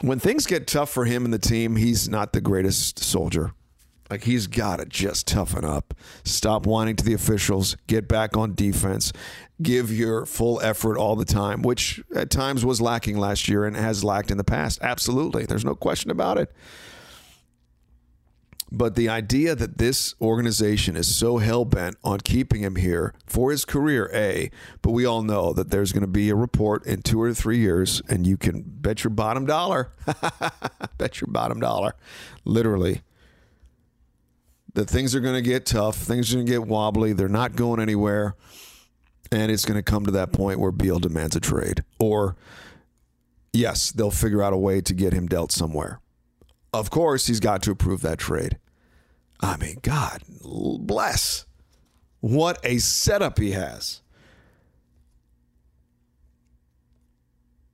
When 0.00 0.18
things 0.18 0.44
get 0.44 0.66
tough 0.66 0.90
for 0.90 1.04
him 1.04 1.24
and 1.24 1.32
the 1.32 1.38
team, 1.38 1.76
he's 1.76 2.08
not 2.08 2.32
the 2.32 2.40
greatest 2.40 2.98
soldier. 2.98 3.52
Like 4.10 4.24
he's 4.24 4.46
got 4.46 4.80
to 4.80 4.86
just 4.86 5.26
toughen 5.26 5.64
up, 5.64 5.94
stop 6.24 6.66
whining 6.66 6.96
to 6.96 7.04
the 7.04 7.14
officials, 7.14 7.76
get 7.86 8.06
back 8.06 8.36
on 8.36 8.54
defense, 8.54 9.12
give 9.62 9.90
your 9.90 10.26
full 10.26 10.60
effort 10.60 10.98
all 10.98 11.16
the 11.16 11.24
time, 11.24 11.62
which 11.62 12.02
at 12.14 12.30
times 12.30 12.64
was 12.64 12.80
lacking 12.80 13.18
last 13.18 13.48
year 13.48 13.64
and 13.64 13.76
has 13.76 14.04
lacked 14.04 14.30
in 14.30 14.36
the 14.36 14.44
past. 14.44 14.78
Absolutely. 14.82 15.46
There's 15.46 15.64
no 15.64 15.74
question 15.74 16.10
about 16.10 16.38
it. 16.38 16.54
But 18.70 18.96
the 18.96 19.08
idea 19.08 19.54
that 19.54 19.78
this 19.78 20.16
organization 20.20 20.96
is 20.96 21.16
so 21.16 21.38
hell 21.38 21.64
bent 21.64 21.96
on 22.02 22.18
keeping 22.18 22.62
him 22.62 22.74
here 22.74 23.14
for 23.24 23.52
his 23.52 23.64
career, 23.64 24.10
A, 24.12 24.50
but 24.82 24.90
we 24.90 25.04
all 25.06 25.22
know 25.22 25.52
that 25.52 25.70
there's 25.70 25.92
going 25.92 26.00
to 26.00 26.08
be 26.08 26.28
a 26.28 26.34
report 26.34 26.84
in 26.84 27.02
two 27.02 27.22
or 27.22 27.32
three 27.32 27.58
years, 27.58 28.02
and 28.08 28.26
you 28.26 28.36
can 28.36 28.64
bet 28.66 29.04
your 29.04 29.12
bottom 29.12 29.46
dollar, 29.46 29.92
bet 30.98 31.20
your 31.20 31.28
bottom 31.28 31.60
dollar, 31.60 31.94
literally, 32.44 33.02
that 34.74 34.90
things 34.90 35.14
are 35.14 35.20
going 35.20 35.34
to 35.34 35.42
get 35.42 35.66
tough, 35.66 35.96
things 35.96 36.32
are 36.32 36.36
going 36.36 36.46
to 36.46 36.52
get 36.52 36.66
wobbly, 36.66 37.12
they're 37.12 37.28
not 37.28 37.56
going 37.56 37.80
anywhere, 37.80 38.34
and 39.32 39.50
it's 39.50 39.64
going 39.64 39.78
to 39.78 39.82
come 39.82 40.04
to 40.04 40.10
that 40.12 40.32
point 40.32 40.60
where 40.60 40.72
Beal 40.72 40.98
demands 40.98 41.36
a 41.36 41.40
trade. 41.40 41.84
Or, 41.98 42.36
yes, 43.52 43.90
they'll 43.92 44.10
figure 44.10 44.42
out 44.42 44.52
a 44.52 44.58
way 44.58 44.80
to 44.80 44.94
get 44.94 45.12
him 45.12 45.26
dealt 45.26 45.52
somewhere. 45.52 46.00
Of 46.72 46.90
course, 46.90 47.26
he's 47.26 47.40
got 47.40 47.62
to 47.62 47.70
approve 47.70 48.02
that 48.02 48.18
trade. 48.18 48.58
I 49.40 49.56
mean, 49.56 49.76
God 49.82 50.22
bless. 50.42 51.46
What 52.20 52.58
a 52.64 52.78
setup 52.78 53.38
he 53.38 53.52
has. 53.52 54.00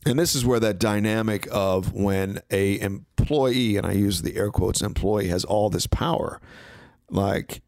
And 0.06 0.18
this 0.18 0.34
is 0.34 0.44
where 0.44 0.60
that 0.60 0.78
dynamic 0.78 1.46
of 1.52 1.92
when 1.92 2.40
a 2.50 2.80
employee, 2.80 3.76
and 3.76 3.86
I 3.86 3.92
use 3.92 4.22
the 4.22 4.36
air 4.36 4.50
quotes 4.50 4.82
employee, 4.82 5.28
has 5.28 5.44
all 5.44 5.70
this 5.70 5.86
power. 5.86 6.40
Like, 7.10 7.62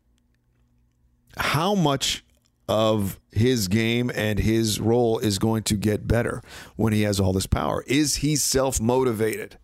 how 1.36 1.74
much 1.74 2.24
of 2.68 3.20
his 3.32 3.68
game 3.68 4.10
and 4.14 4.38
his 4.38 4.80
role 4.80 5.18
is 5.18 5.38
going 5.38 5.64
to 5.64 5.74
get 5.74 6.06
better 6.06 6.42
when 6.76 6.92
he 6.92 7.02
has 7.02 7.20
all 7.20 7.32
this 7.32 7.46
power? 7.46 7.84
Is 7.86 8.16
he 8.16 8.36
self 8.36 8.80
motivated? 8.80 9.58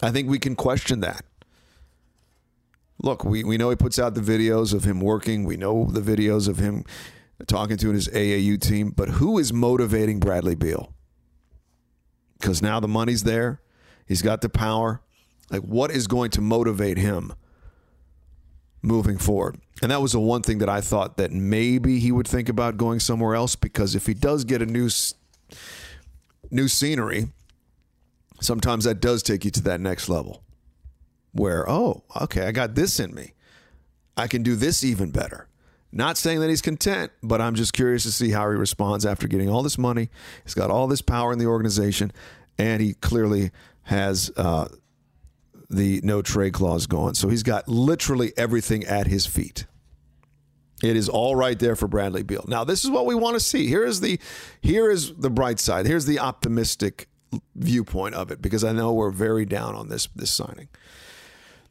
I 0.00 0.10
think 0.10 0.28
we 0.28 0.38
can 0.38 0.56
question 0.56 1.00
that. 1.00 1.24
Look, 3.02 3.24
we, 3.24 3.44
we 3.44 3.58
know 3.58 3.70
he 3.70 3.76
puts 3.76 3.98
out 3.98 4.14
the 4.14 4.20
videos 4.20 4.74
of 4.74 4.84
him 4.84 5.00
working. 5.00 5.44
We 5.44 5.56
know 5.56 5.86
the 5.90 6.00
videos 6.00 6.48
of 6.48 6.58
him 6.58 6.84
talking 7.46 7.76
to 7.76 7.92
his 7.92 8.08
AAU 8.08 8.60
team. 8.60 8.90
But 8.90 9.08
who 9.08 9.38
is 9.38 9.52
motivating 9.52 10.18
Bradley 10.18 10.56
Beal? 10.56 10.92
Because 12.38 12.62
now 12.62 12.80
the 12.80 12.88
money's 12.88 13.24
there. 13.24 13.60
He's 14.06 14.22
got 14.22 14.40
the 14.40 14.48
power. 14.48 15.00
Like, 15.50 15.62
what 15.62 15.90
is 15.90 16.06
going 16.06 16.30
to 16.32 16.40
motivate 16.40 16.98
him 16.98 17.32
moving 18.82 19.18
forward? 19.18 19.60
And 19.82 19.90
that 19.90 20.02
was 20.02 20.12
the 20.12 20.20
one 20.20 20.42
thing 20.42 20.58
that 20.58 20.68
I 20.68 20.80
thought 20.80 21.16
that 21.16 21.32
maybe 21.32 21.98
he 22.00 22.12
would 22.12 22.26
think 22.26 22.48
about 22.48 22.76
going 22.76 23.00
somewhere 23.00 23.34
else 23.34 23.56
because 23.56 23.94
if 23.94 24.06
he 24.06 24.14
does 24.14 24.44
get 24.44 24.62
a 24.62 24.66
new 24.66 24.88
new 26.50 26.68
scenery, 26.68 27.28
sometimes 28.40 28.84
that 28.84 29.00
does 29.00 29.22
take 29.22 29.44
you 29.44 29.50
to 29.52 29.62
that 29.62 29.80
next 29.80 30.08
level 30.08 30.42
where, 31.32 31.68
oh, 31.68 32.02
okay, 32.22 32.46
I 32.46 32.52
got 32.52 32.74
this 32.74 32.98
in 32.98 33.14
me. 33.14 33.34
I 34.16 34.26
can 34.26 34.42
do 34.42 34.56
this 34.56 34.82
even 34.82 35.10
better. 35.10 35.48
Not 35.92 36.18
saying 36.18 36.40
that 36.40 36.50
he's 36.50 36.60
content, 36.60 37.12
but 37.22 37.40
I'm 37.40 37.54
just 37.54 37.72
curious 37.72 38.02
to 38.02 38.12
see 38.12 38.30
how 38.30 38.50
he 38.50 38.56
responds 38.56 39.06
after 39.06 39.26
getting 39.26 39.48
all 39.48 39.62
this 39.62 39.78
money. 39.78 40.10
He's 40.44 40.54
got 40.54 40.70
all 40.70 40.86
this 40.86 41.00
power 41.00 41.32
in 41.32 41.38
the 41.38 41.46
organization, 41.46 42.12
and 42.58 42.82
he 42.82 42.94
clearly 42.94 43.52
has 43.84 44.30
uh, 44.36 44.68
the 45.70 46.00
no 46.02 46.22
trade 46.22 46.54
clause 46.54 46.86
gone. 46.86 47.14
So 47.14 47.28
he's 47.28 47.42
got 47.42 47.68
literally 47.68 48.32
everything 48.36 48.84
at 48.84 49.06
his 49.06 49.26
feet. 49.26 49.66
It 50.82 50.96
is 50.96 51.08
all 51.08 51.34
right 51.34 51.58
there 51.58 51.74
for 51.74 51.88
Bradley 51.88 52.22
Beal. 52.22 52.44
Now, 52.46 52.64
this 52.64 52.84
is 52.84 52.90
what 52.90 53.04
we 53.04 53.14
want 53.14 53.34
to 53.34 53.40
see. 53.40 53.66
Here 53.66 53.84
is 53.84 54.00
the 54.00 54.18
here 54.60 54.90
is 54.90 55.12
the 55.14 55.30
bright 55.30 55.58
side. 55.58 55.86
Here's 55.86 56.06
the 56.06 56.20
optimistic 56.20 57.08
viewpoint 57.56 58.14
of 58.14 58.30
it 58.30 58.40
because 58.40 58.64
I 58.64 58.72
know 58.72 58.92
we're 58.92 59.10
very 59.10 59.44
down 59.44 59.74
on 59.74 59.88
this 59.88 60.08
this 60.14 60.30
signing. 60.30 60.68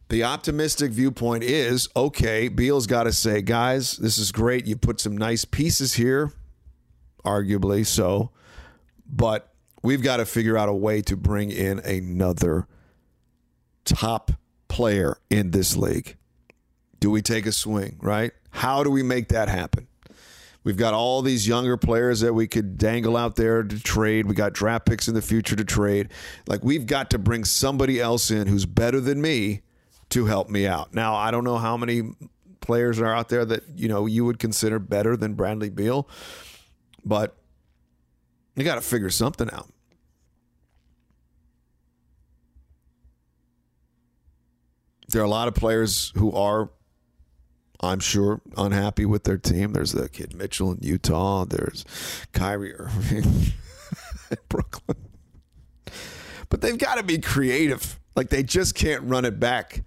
The 0.09 0.23
optimistic 0.23 0.91
viewpoint 0.91 1.43
is 1.43 1.89
okay, 1.95 2.47
Beal's 2.47 2.87
got 2.87 3.03
to 3.03 3.11
say, 3.11 3.41
guys, 3.41 3.97
this 3.97 4.17
is 4.17 4.31
great. 4.31 4.65
You 4.65 4.77
put 4.77 5.01
some 5.01 5.17
nice 5.17 5.43
pieces 5.43 5.95
here, 5.95 6.31
arguably 7.25 7.85
so, 7.85 8.31
but 9.05 9.53
we've 9.83 10.01
got 10.01 10.17
to 10.17 10.25
figure 10.25 10.57
out 10.57 10.69
a 10.69 10.73
way 10.73 11.01
to 11.01 11.17
bring 11.17 11.51
in 11.51 11.79
another 11.79 12.67
top 13.88 14.32
player 14.67 15.17
in 15.29 15.51
this 15.51 15.76
league. 15.76 16.17
Do 17.00 17.10
we 17.10 17.21
take 17.21 17.45
a 17.45 17.52
swing, 17.52 17.97
right? 18.02 18.32
How 18.50 18.84
do 18.84 18.91
we 18.91 19.04
make 19.04 19.30
that 19.30 19.50
happen? 19.50 19.88
We've 20.63 20.78
got 20.78 20.93
all 20.93 21.21
these 21.21 21.47
younger 21.47 21.78
players 21.78 22.19
that 22.19 22.34
we 22.34 22.47
could 22.47 22.78
dangle 22.78 23.15
out 23.15 23.38
there 23.38 23.63
to 23.63 23.80
trade. 23.80 24.26
We 24.26 24.36
got 24.36 24.52
draft 24.52 24.86
picks 24.86 25.08
in 25.08 25.13
the 25.13 25.21
future 25.21 25.56
to 25.56 25.63
trade. 25.63 26.10
Like 26.45 26.63
we've 26.63 26.86
got 26.86 27.10
to 27.12 27.17
bring 27.17 27.45
somebody 27.45 28.02
else 28.02 28.30
in 28.30 28.47
who's 28.47 28.65
better 28.65 29.00
than 29.00 29.21
me 29.21 29.62
to 30.10 30.26
help 30.26 30.50
me 30.50 30.67
out. 30.67 30.93
Now, 30.93 31.15
I 31.15 31.32
don't 31.32 31.45
know 31.45 31.58
how 31.58 31.78
many 31.78 32.12
players 32.60 33.00
are 33.00 33.13
out 33.13 33.30
there 33.30 33.45
that, 33.45 33.63
you 33.76 33.88
know, 33.88 34.06
you 34.08 34.26
would 34.26 34.39
consider 34.39 34.78
better 34.78 35.15
than 35.15 35.36
Bradley 35.36 35.69
Beal, 35.69 36.10
but 37.06 37.38
you 38.56 38.65
got 38.65 38.76
to 38.76 38.82
figure 38.82 39.10
something 39.10 39.50
out. 39.52 39.69
There 45.10 45.22
are 45.22 45.26
a 45.26 45.30
lot 45.30 45.48
of 45.48 45.56
players 45.56 46.12
who 46.15 46.32
are 46.34 46.70
I'm 47.80 48.00
sure, 48.00 48.41
unhappy 48.56 49.06
with 49.06 49.24
their 49.24 49.38
team. 49.38 49.74
There's 49.74 49.91
the 49.91 50.10
kid 50.10 50.36
Mitchell 50.36 50.72
in 50.72 50.80
Utah. 50.82 51.46
There's 51.46 51.86
Kyrie 52.34 52.74
Irving 52.74 53.24
in 54.32 54.38
Brooklyn. 54.50 54.98
But 56.50 56.62
they've 56.62 56.78
got 56.78 56.96
to 56.96 57.04
be 57.04 57.20
creative. 57.20 58.00
Like 58.15 58.30
they 58.30 58.41
just 58.41 58.74
can't 58.74 59.04
run 59.04 59.26
it 59.26 59.39
back 59.39 59.84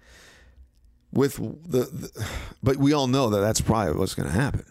with 1.11 1.35
the, 1.35 1.79
the 1.79 2.27
but 2.63 2.77
we 2.77 2.93
all 2.93 3.07
know 3.07 3.29
that 3.29 3.41
that's 3.41 3.59
probably 3.59 3.93
what's 3.99 4.15
going 4.15 4.29
to 4.29 4.35
happen. 4.35 4.63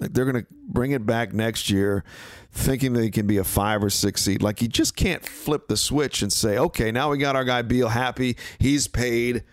Like 0.00 0.12
they're 0.12 0.24
going 0.24 0.42
to 0.44 0.46
bring 0.66 0.90
it 0.90 1.06
back 1.06 1.32
next 1.32 1.70
year 1.70 2.04
thinking 2.50 2.94
that 2.94 3.00
they 3.00 3.10
can 3.10 3.26
be 3.26 3.36
a 3.36 3.44
5 3.44 3.84
or 3.84 3.90
6 3.90 4.20
seed. 4.20 4.42
Like 4.42 4.60
you 4.60 4.68
just 4.68 4.96
can't 4.96 5.24
flip 5.24 5.68
the 5.68 5.76
switch 5.76 6.20
and 6.20 6.32
say, 6.32 6.58
"Okay, 6.58 6.90
now 6.90 7.10
we 7.10 7.18
got 7.18 7.36
our 7.36 7.44
guy 7.44 7.62
Beal 7.62 7.88
happy. 7.88 8.36
He's 8.58 8.88
paid." 8.88 9.44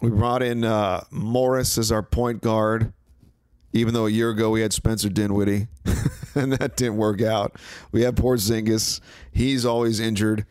We 0.00 0.10
brought 0.10 0.42
in 0.42 0.64
uh, 0.64 1.04
Morris 1.10 1.76
as 1.76 1.90
our 1.90 2.02
point 2.02 2.40
guard, 2.40 2.92
even 3.72 3.94
though 3.94 4.06
a 4.06 4.10
year 4.10 4.30
ago 4.30 4.50
we 4.50 4.60
had 4.60 4.72
Spencer 4.72 5.08
Dinwiddie, 5.08 5.66
and 6.34 6.52
that 6.52 6.76
didn't 6.76 6.96
work 6.96 7.20
out. 7.20 7.56
We 7.90 8.02
had 8.02 8.16
Porzingis; 8.16 9.00
he's 9.32 9.64
always 9.64 9.98
injured. 9.98 10.46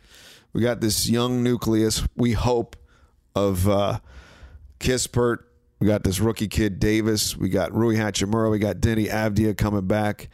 We 0.54 0.62
got 0.62 0.82
this 0.82 1.10
young 1.10 1.44
nucleus. 1.44 2.06
We 2.16 2.34
hope 2.34 2.76
of 3.36 3.70
uh, 3.70 4.00
Kispert. 4.80 5.40
We 5.80 5.88
got 5.88 6.04
this 6.04 6.20
rookie 6.20 6.48
kid 6.48 6.80
Davis. 6.80 7.38
We 7.38 7.50
got 7.50 7.74
Rui 7.74 7.96
Hachimura. 7.96 8.50
We 8.50 8.60
got 8.60 8.78
Deni 8.78 9.10
Avdija 9.10 9.56
coming 9.58 9.86
back. 9.86 10.30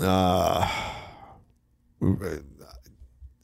Uh, 0.00 0.70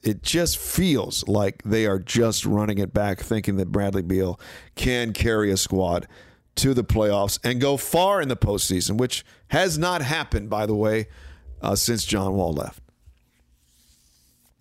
it 0.03 0.23
just 0.23 0.59
feels 0.59 1.27
like 1.29 1.63
they 1.65 1.87
are 1.87 1.99
just 1.99 2.45
running 2.45 2.79
it 2.79 2.93
back, 2.93 3.21
thinking 3.21 3.57
that 3.57 3.71
Bradley 3.71 4.03
Beal 4.03 4.39
can 4.75 5.13
carry 5.13 5.51
a 5.51 5.57
squad 5.57 6.09
to 6.57 6.75
the 6.75 6.85
playoffs 6.85 7.39
and 7.45 7.61
go 7.61 7.77
far 7.77 8.21
in 8.21 8.29
the 8.29 8.37
postseason, 8.37 8.99
which 8.99 9.25
has 9.49 9.79
not 9.79 10.03
happened, 10.03 10.51
by 10.51 10.67
the 10.67 10.75
way, 10.75 11.07
uh, 11.63 11.77
since 11.77 12.05
John 12.05 12.35
Wall 12.35 12.53
left. 12.53 12.83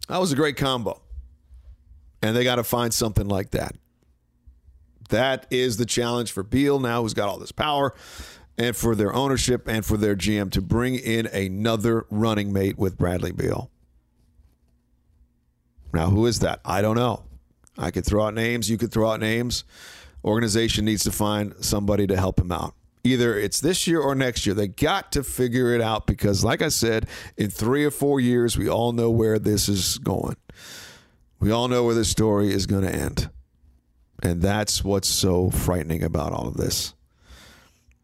That 0.08 0.20
was 0.20 0.32
a 0.32 0.36
great 0.36 0.58
combo. 0.58 1.02
And 2.22 2.36
they 2.36 2.44
got 2.44 2.58
to 2.58 2.64
find 2.64 2.94
something 2.94 3.28
like 3.28 3.50
that. 3.52 3.76
That 5.10 5.48
is 5.50 5.78
the 5.78 5.86
challenge 5.86 6.32
for 6.32 6.44
Beal 6.44 6.80
now, 6.80 7.02
who's 7.02 7.16
got 7.16 7.28
all 7.28 7.40
this 7.40 7.52
power, 7.52 7.96
and 8.58 8.76
for 8.76 8.96
their 8.96 9.14
ownership 9.14 9.68
and 9.68 9.84
for 9.84 9.98
their 9.98 10.16
GM 10.16 10.52
to 10.52 10.62
bring 10.62 10.96
in 10.96 11.26
another 11.26 12.06
running 12.12 12.54
mate 12.54 12.78
with 12.78 12.98
Bradley 12.98 13.32
Beal. 13.32 13.71
Now, 15.94 16.10
who 16.10 16.26
is 16.26 16.40
that? 16.40 16.60
I 16.66 16.82
don't 16.82 16.96
know. 16.96 17.24
I 17.78 17.92
could 17.92 18.06
throw 18.06 18.26
out 18.26 18.34
names. 18.34 18.70
You 18.70 18.78
could 18.78 18.92
throw 18.92 19.12
out 19.12 19.20
names. 19.20 19.64
Organization 20.24 20.86
needs 20.86 21.04
to 21.04 21.12
find 21.12 21.54
somebody 21.62 22.06
to 22.08 22.16
help 22.16 22.40
him 22.40 22.52
out. 22.52 22.76
Either 23.04 23.36
it's 23.38 23.60
this 23.60 23.88
year 23.88 24.00
or 24.00 24.14
next 24.14 24.46
year. 24.46 24.54
They 24.54 24.68
got 24.68 25.12
to 25.14 25.24
figure 25.24 25.74
it 25.74 25.82
out 25.82 26.06
because, 26.06 26.44
like 26.44 26.62
I 26.62 26.70
said, 26.70 27.08
in 27.36 27.50
three 27.50 27.84
or 27.84 27.92
four 27.92 28.20
years, 28.20 28.58
we 28.58 28.70
all 28.70 28.92
know 28.92 29.10
where 29.10 29.40
this 29.40 29.68
is 29.68 29.98
going. 29.98 30.36
We 31.40 31.50
all 31.52 31.68
know 31.68 31.84
where 31.84 31.96
this 31.96 32.10
story 32.10 32.54
is 32.54 32.68
going 32.68 32.84
to 32.84 32.94
end. 32.94 33.30
And 34.22 34.42
that's 34.42 34.84
what's 34.84 35.08
so 35.08 35.50
frightening 35.50 36.04
about 36.04 36.32
all 36.32 36.48
of 36.48 36.58
this. 36.58 36.94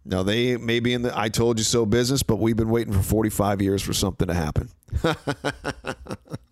Now, 0.03 0.23
they 0.23 0.57
may 0.57 0.79
be 0.79 0.93
in 0.93 1.03
the 1.03 1.15
I 1.15 1.29
told 1.29 1.59
you 1.59 1.63
so 1.63 1.85
business, 1.85 2.23
but 2.23 2.37
we've 2.37 2.55
been 2.55 2.69
waiting 2.69 2.93
for 2.93 3.03
45 3.03 3.61
years 3.61 3.83
for 3.83 3.93
something 3.93 4.27
to 4.27 4.33
happen. 4.33 4.69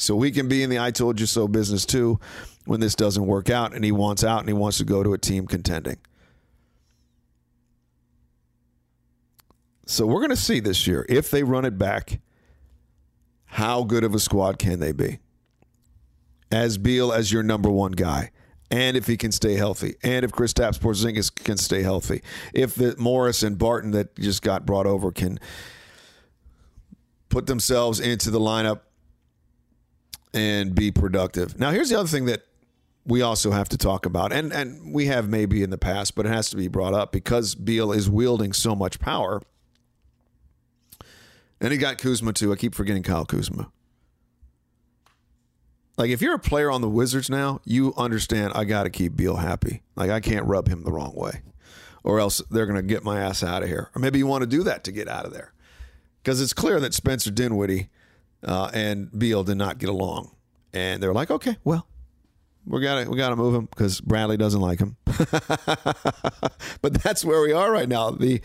So 0.00 0.16
we 0.16 0.30
can 0.30 0.48
be 0.48 0.62
in 0.62 0.70
the 0.70 0.78
I 0.78 0.92
told 0.92 1.20
you 1.20 1.26
so 1.26 1.46
business 1.46 1.84
too 1.84 2.18
when 2.64 2.80
this 2.80 2.94
doesn't 2.94 3.26
work 3.26 3.50
out 3.50 3.74
and 3.74 3.84
he 3.84 3.92
wants 3.92 4.24
out 4.24 4.40
and 4.40 4.48
he 4.48 4.54
wants 4.54 4.78
to 4.78 4.84
go 4.84 5.02
to 5.02 5.12
a 5.12 5.18
team 5.18 5.46
contending. 5.46 5.98
So 9.84 10.06
we're 10.06 10.20
going 10.20 10.30
to 10.30 10.36
see 10.36 10.58
this 10.58 10.86
year 10.86 11.04
if 11.10 11.30
they 11.30 11.42
run 11.42 11.66
it 11.66 11.76
back, 11.76 12.20
how 13.44 13.84
good 13.84 14.02
of 14.02 14.14
a 14.14 14.18
squad 14.18 14.58
can 14.58 14.80
they 14.80 14.92
be? 14.92 15.18
As 16.50 16.78
Beal 16.78 17.12
as 17.12 17.30
your 17.30 17.42
number 17.42 17.68
one 17.68 17.92
guy, 17.92 18.30
and 18.70 18.96
if 18.96 19.06
he 19.06 19.18
can 19.18 19.32
stay 19.32 19.56
healthy, 19.56 19.96
and 20.02 20.24
if 20.24 20.32
Kristaps 20.32 20.78
Porzingis 20.78 21.34
can 21.44 21.58
stay 21.58 21.82
healthy, 21.82 22.22
if 22.54 22.74
the 22.74 22.96
Morris 22.96 23.42
and 23.42 23.58
Barton 23.58 23.90
that 23.90 24.16
just 24.16 24.40
got 24.40 24.64
brought 24.64 24.86
over 24.86 25.12
can 25.12 25.38
put 27.28 27.46
themselves 27.46 28.00
into 28.00 28.30
the 28.30 28.40
lineup 28.40 28.80
and 30.32 30.74
be 30.74 30.90
productive. 30.90 31.58
Now, 31.58 31.70
here's 31.70 31.88
the 31.88 31.98
other 31.98 32.08
thing 32.08 32.26
that 32.26 32.46
we 33.06 33.22
also 33.22 33.50
have 33.50 33.68
to 33.70 33.78
talk 33.78 34.06
about, 34.06 34.32
and 34.32 34.52
and 34.52 34.92
we 34.92 35.06
have 35.06 35.28
maybe 35.28 35.62
in 35.62 35.70
the 35.70 35.78
past, 35.78 36.14
but 36.14 36.26
it 36.26 36.28
has 36.28 36.50
to 36.50 36.56
be 36.56 36.68
brought 36.68 36.94
up 36.94 37.12
because 37.12 37.54
Beal 37.54 37.92
is 37.92 38.10
wielding 38.10 38.52
so 38.52 38.76
much 38.76 39.00
power. 39.00 39.42
And 41.60 41.72
he 41.72 41.78
got 41.78 41.98
Kuzma 41.98 42.32
too. 42.32 42.52
I 42.52 42.56
keep 42.56 42.74
forgetting 42.74 43.02
Kyle 43.02 43.24
Kuzma. 43.26 43.70
Like 45.98 46.10
if 46.10 46.22
you're 46.22 46.34
a 46.34 46.38
player 46.38 46.70
on 46.70 46.80
the 46.80 46.88
Wizards 46.88 47.28
now, 47.28 47.60
you 47.64 47.92
understand 47.96 48.52
I 48.54 48.64
got 48.64 48.84
to 48.84 48.90
keep 48.90 49.16
Beal 49.16 49.36
happy. 49.36 49.82
Like 49.96 50.10
I 50.10 50.20
can't 50.20 50.46
rub 50.46 50.68
him 50.68 50.84
the 50.84 50.92
wrong 50.92 51.14
way, 51.14 51.42
or 52.04 52.20
else 52.20 52.40
they're 52.50 52.66
going 52.66 52.76
to 52.76 52.82
get 52.82 53.02
my 53.02 53.20
ass 53.20 53.42
out 53.42 53.62
of 53.62 53.68
here. 53.68 53.90
Or 53.94 54.00
maybe 54.00 54.18
you 54.18 54.26
want 54.26 54.42
to 54.42 54.46
do 54.46 54.62
that 54.62 54.84
to 54.84 54.92
get 54.92 55.08
out 55.08 55.26
of 55.26 55.32
there, 55.32 55.52
because 56.22 56.40
it's 56.40 56.52
clear 56.52 56.80
that 56.80 56.94
Spencer 56.94 57.30
Dinwiddie 57.30 57.88
uh, 58.44 58.70
and 58.72 59.16
Beal 59.16 59.44
did 59.44 59.56
not 59.56 59.78
get 59.78 59.88
along, 59.88 60.30
and 60.72 61.02
they're 61.02 61.14
like, 61.14 61.30
okay, 61.30 61.56
well, 61.64 61.86
we 62.66 62.80
got 62.80 63.04
to 63.04 63.10
we 63.10 63.16
got 63.16 63.30
to 63.30 63.36
move 63.36 63.54
him 63.54 63.66
because 63.66 64.00
Bradley 64.00 64.36
doesn't 64.36 64.60
like 64.60 64.80
him. 64.80 64.96
but 65.06 67.02
that's 67.02 67.24
where 67.24 67.40
we 67.42 67.52
are 67.52 67.70
right 67.70 67.88
now. 67.88 68.10
The 68.10 68.40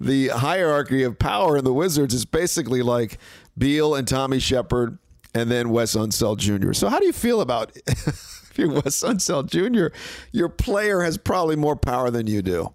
the 0.00 0.28
hierarchy 0.28 1.02
of 1.02 1.18
power 1.18 1.56
in 1.56 1.64
the 1.64 1.72
Wizards 1.72 2.14
is 2.14 2.24
basically 2.24 2.82
like 2.82 3.18
Beal 3.56 3.94
and 3.94 4.06
Tommy 4.06 4.38
Sheppard 4.38 4.98
and 5.34 5.50
then 5.50 5.70
Wes 5.70 5.94
Unseld 5.94 6.38
Jr. 6.38 6.72
So 6.72 6.88
how 6.88 6.98
do 6.98 7.06
you 7.06 7.12
feel 7.12 7.40
about 7.40 7.72
if 7.86 8.52
you're 8.56 8.70
Wes 8.70 9.02
Unseld 9.02 9.46
Jr., 9.48 9.96
your 10.32 10.48
player 10.48 11.02
has 11.02 11.18
probably 11.18 11.56
more 11.56 11.76
power 11.76 12.10
than 12.10 12.26
you 12.26 12.42
do. 12.42 12.72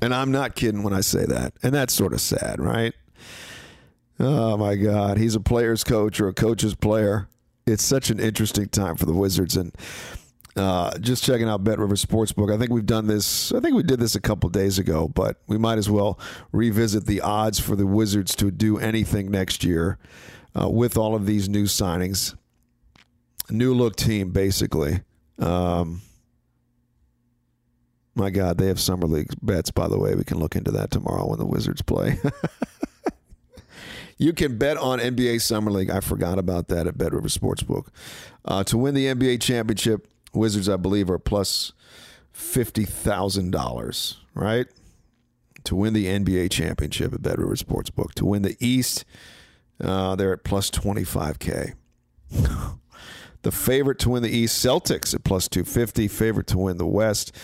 And 0.00 0.14
I'm 0.14 0.32
not 0.32 0.56
kidding 0.56 0.82
when 0.82 0.92
I 0.92 1.00
say 1.00 1.26
that. 1.26 1.52
And 1.62 1.74
that's 1.74 1.94
sort 1.94 2.12
of 2.12 2.20
sad, 2.20 2.60
right? 2.60 2.94
Oh 4.20 4.56
my 4.56 4.76
God. 4.76 5.18
He's 5.18 5.34
a 5.34 5.40
player's 5.40 5.84
coach 5.84 6.20
or 6.20 6.28
a 6.28 6.34
coach's 6.34 6.74
player. 6.74 7.28
It's 7.66 7.84
such 7.84 8.10
an 8.10 8.20
interesting 8.20 8.68
time 8.68 8.96
for 8.96 9.06
the 9.06 9.12
Wizards. 9.12 9.56
And 9.56 9.74
uh, 10.56 10.98
just 10.98 11.24
checking 11.24 11.48
out 11.48 11.64
Bet 11.64 11.78
River 11.78 11.94
Sportsbook. 11.94 12.52
I 12.52 12.58
think 12.58 12.70
we've 12.70 12.86
done 12.86 13.06
this. 13.06 13.52
I 13.52 13.60
think 13.60 13.74
we 13.74 13.82
did 13.82 14.00
this 14.00 14.14
a 14.14 14.20
couple 14.20 14.50
days 14.50 14.78
ago, 14.78 15.08
but 15.08 15.38
we 15.46 15.56
might 15.56 15.78
as 15.78 15.88
well 15.88 16.18
revisit 16.52 17.06
the 17.06 17.20
odds 17.20 17.58
for 17.58 17.74
the 17.74 17.86
Wizards 17.86 18.36
to 18.36 18.50
do 18.50 18.78
anything 18.78 19.30
next 19.30 19.64
year 19.64 19.98
uh, 20.60 20.68
with 20.68 20.96
all 20.96 21.14
of 21.14 21.26
these 21.26 21.48
new 21.48 21.64
signings. 21.64 22.36
New 23.50 23.74
look 23.74 23.96
team, 23.96 24.30
basically. 24.30 25.00
Um, 25.38 26.02
my 28.14 28.28
God, 28.28 28.58
they 28.58 28.66
have 28.66 28.78
summer 28.78 29.06
league 29.06 29.30
bets. 29.40 29.70
By 29.70 29.88
the 29.88 29.98
way, 29.98 30.14
we 30.14 30.24
can 30.24 30.38
look 30.38 30.54
into 30.54 30.70
that 30.72 30.90
tomorrow 30.90 31.28
when 31.28 31.38
the 31.38 31.46
Wizards 31.46 31.82
play. 31.82 32.18
you 34.22 34.32
can 34.32 34.56
bet 34.56 34.76
on 34.76 35.00
NBA 35.00 35.40
Summer 35.40 35.70
League. 35.70 35.90
I 35.90 36.00
forgot 36.00 36.38
about 36.38 36.68
that 36.68 36.86
at 36.86 36.96
Bet 36.96 37.12
River 37.12 37.28
Sportsbook. 37.28 37.88
Uh, 38.44 38.62
to 38.64 38.78
win 38.78 38.94
the 38.94 39.06
NBA 39.06 39.40
championship, 39.40 40.06
Wizards, 40.32 40.68
I 40.68 40.76
believe, 40.76 41.10
are 41.10 41.18
plus 41.18 41.42
plus 41.42 41.72
fifty 42.32 42.84
thousand 42.84 43.50
dollars, 43.50 44.18
right? 44.34 44.66
To 45.64 45.76
win 45.76 45.92
the 45.92 46.06
NBA 46.06 46.50
championship 46.50 47.12
at 47.12 47.22
Bet 47.22 47.38
River 47.38 47.56
Sportsbook. 47.56 48.12
To 48.14 48.24
win 48.24 48.42
the 48.42 48.56
East, 48.60 49.04
uh, 49.82 50.14
they're 50.14 50.34
at 50.34 50.44
plus 50.44 50.70
twenty 50.70 51.04
five 51.04 51.38
k. 51.38 51.72
the 53.42 53.50
favorite 53.50 53.98
to 54.00 54.10
win 54.10 54.22
the 54.22 54.30
East, 54.30 54.64
Celtics 54.64 55.14
at 55.14 55.24
plus 55.24 55.48
two 55.48 55.64
fifty. 55.64 56.06
Favorite 56.06 56.46
to 56.48 56.58
win 56.58 56.78
the 56.78 56.86
West. 56.86 57.36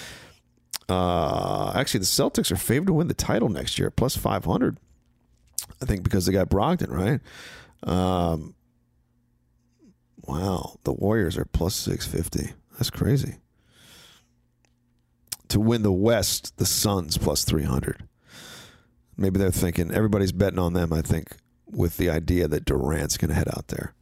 Uh, 0.88 1.72
actually, 1.74 2.00
the 2.00 2.06
Celtics 2.06 2.50
are 2.50 2.56
favored 2.56 2.86
to 2.86 2.92
win 2.94 3.08
the 3.08 3.14
title 3.14 3.48
next 3.48 3.78
year, 3.78 3.88
at 3.88 3.96
plus 3.96 4.16
five 4.16 4.44
hundred. 4.44 4.78
I 5.82 5.86
think 5.86 6.02
because 6.02 6.26
they 6.26 6.32
got 6.32 6.48
Brogdon, 6.48 6.90
right? 6.90 7.20
Um, 7.82 8.54
wow, 10.26 10.76
the 10.84 10.92
Warriors 10.92 11.38
are 11.38 11.44
plus 11.44 11.74
six 11.74 12.06
fifty. 12.06 12.52
That's 12.78 12.90
crazy. 12.90 13.36
To 15.48 15.60
win 15.60 15.82
the 15.82 15.92
West, 15.92 16.56
the 16.58 16.66
Suns 16.66 17.18
plus 17.18 17.44
300. 17.44 18.06
Maybe 19.16 19.38
they're 19.38 19.50
thinking 19.50 19.92
everybody's 19.92 20.30
betting 20.30 20.58
on 20.58 20.74
them, 20.74 20.92
I 20.92 21.02
think, 21.02 21.36
with 21.66 21.96
the 21.96 22.08
idea 22.10 22.46
that 22.46 22.64
Durant's 22.64 23.16
going 23.16 23.30
to 23.30 23.34
head 23.34 23.48
out 23.48 23.68
there. 23.68 23.94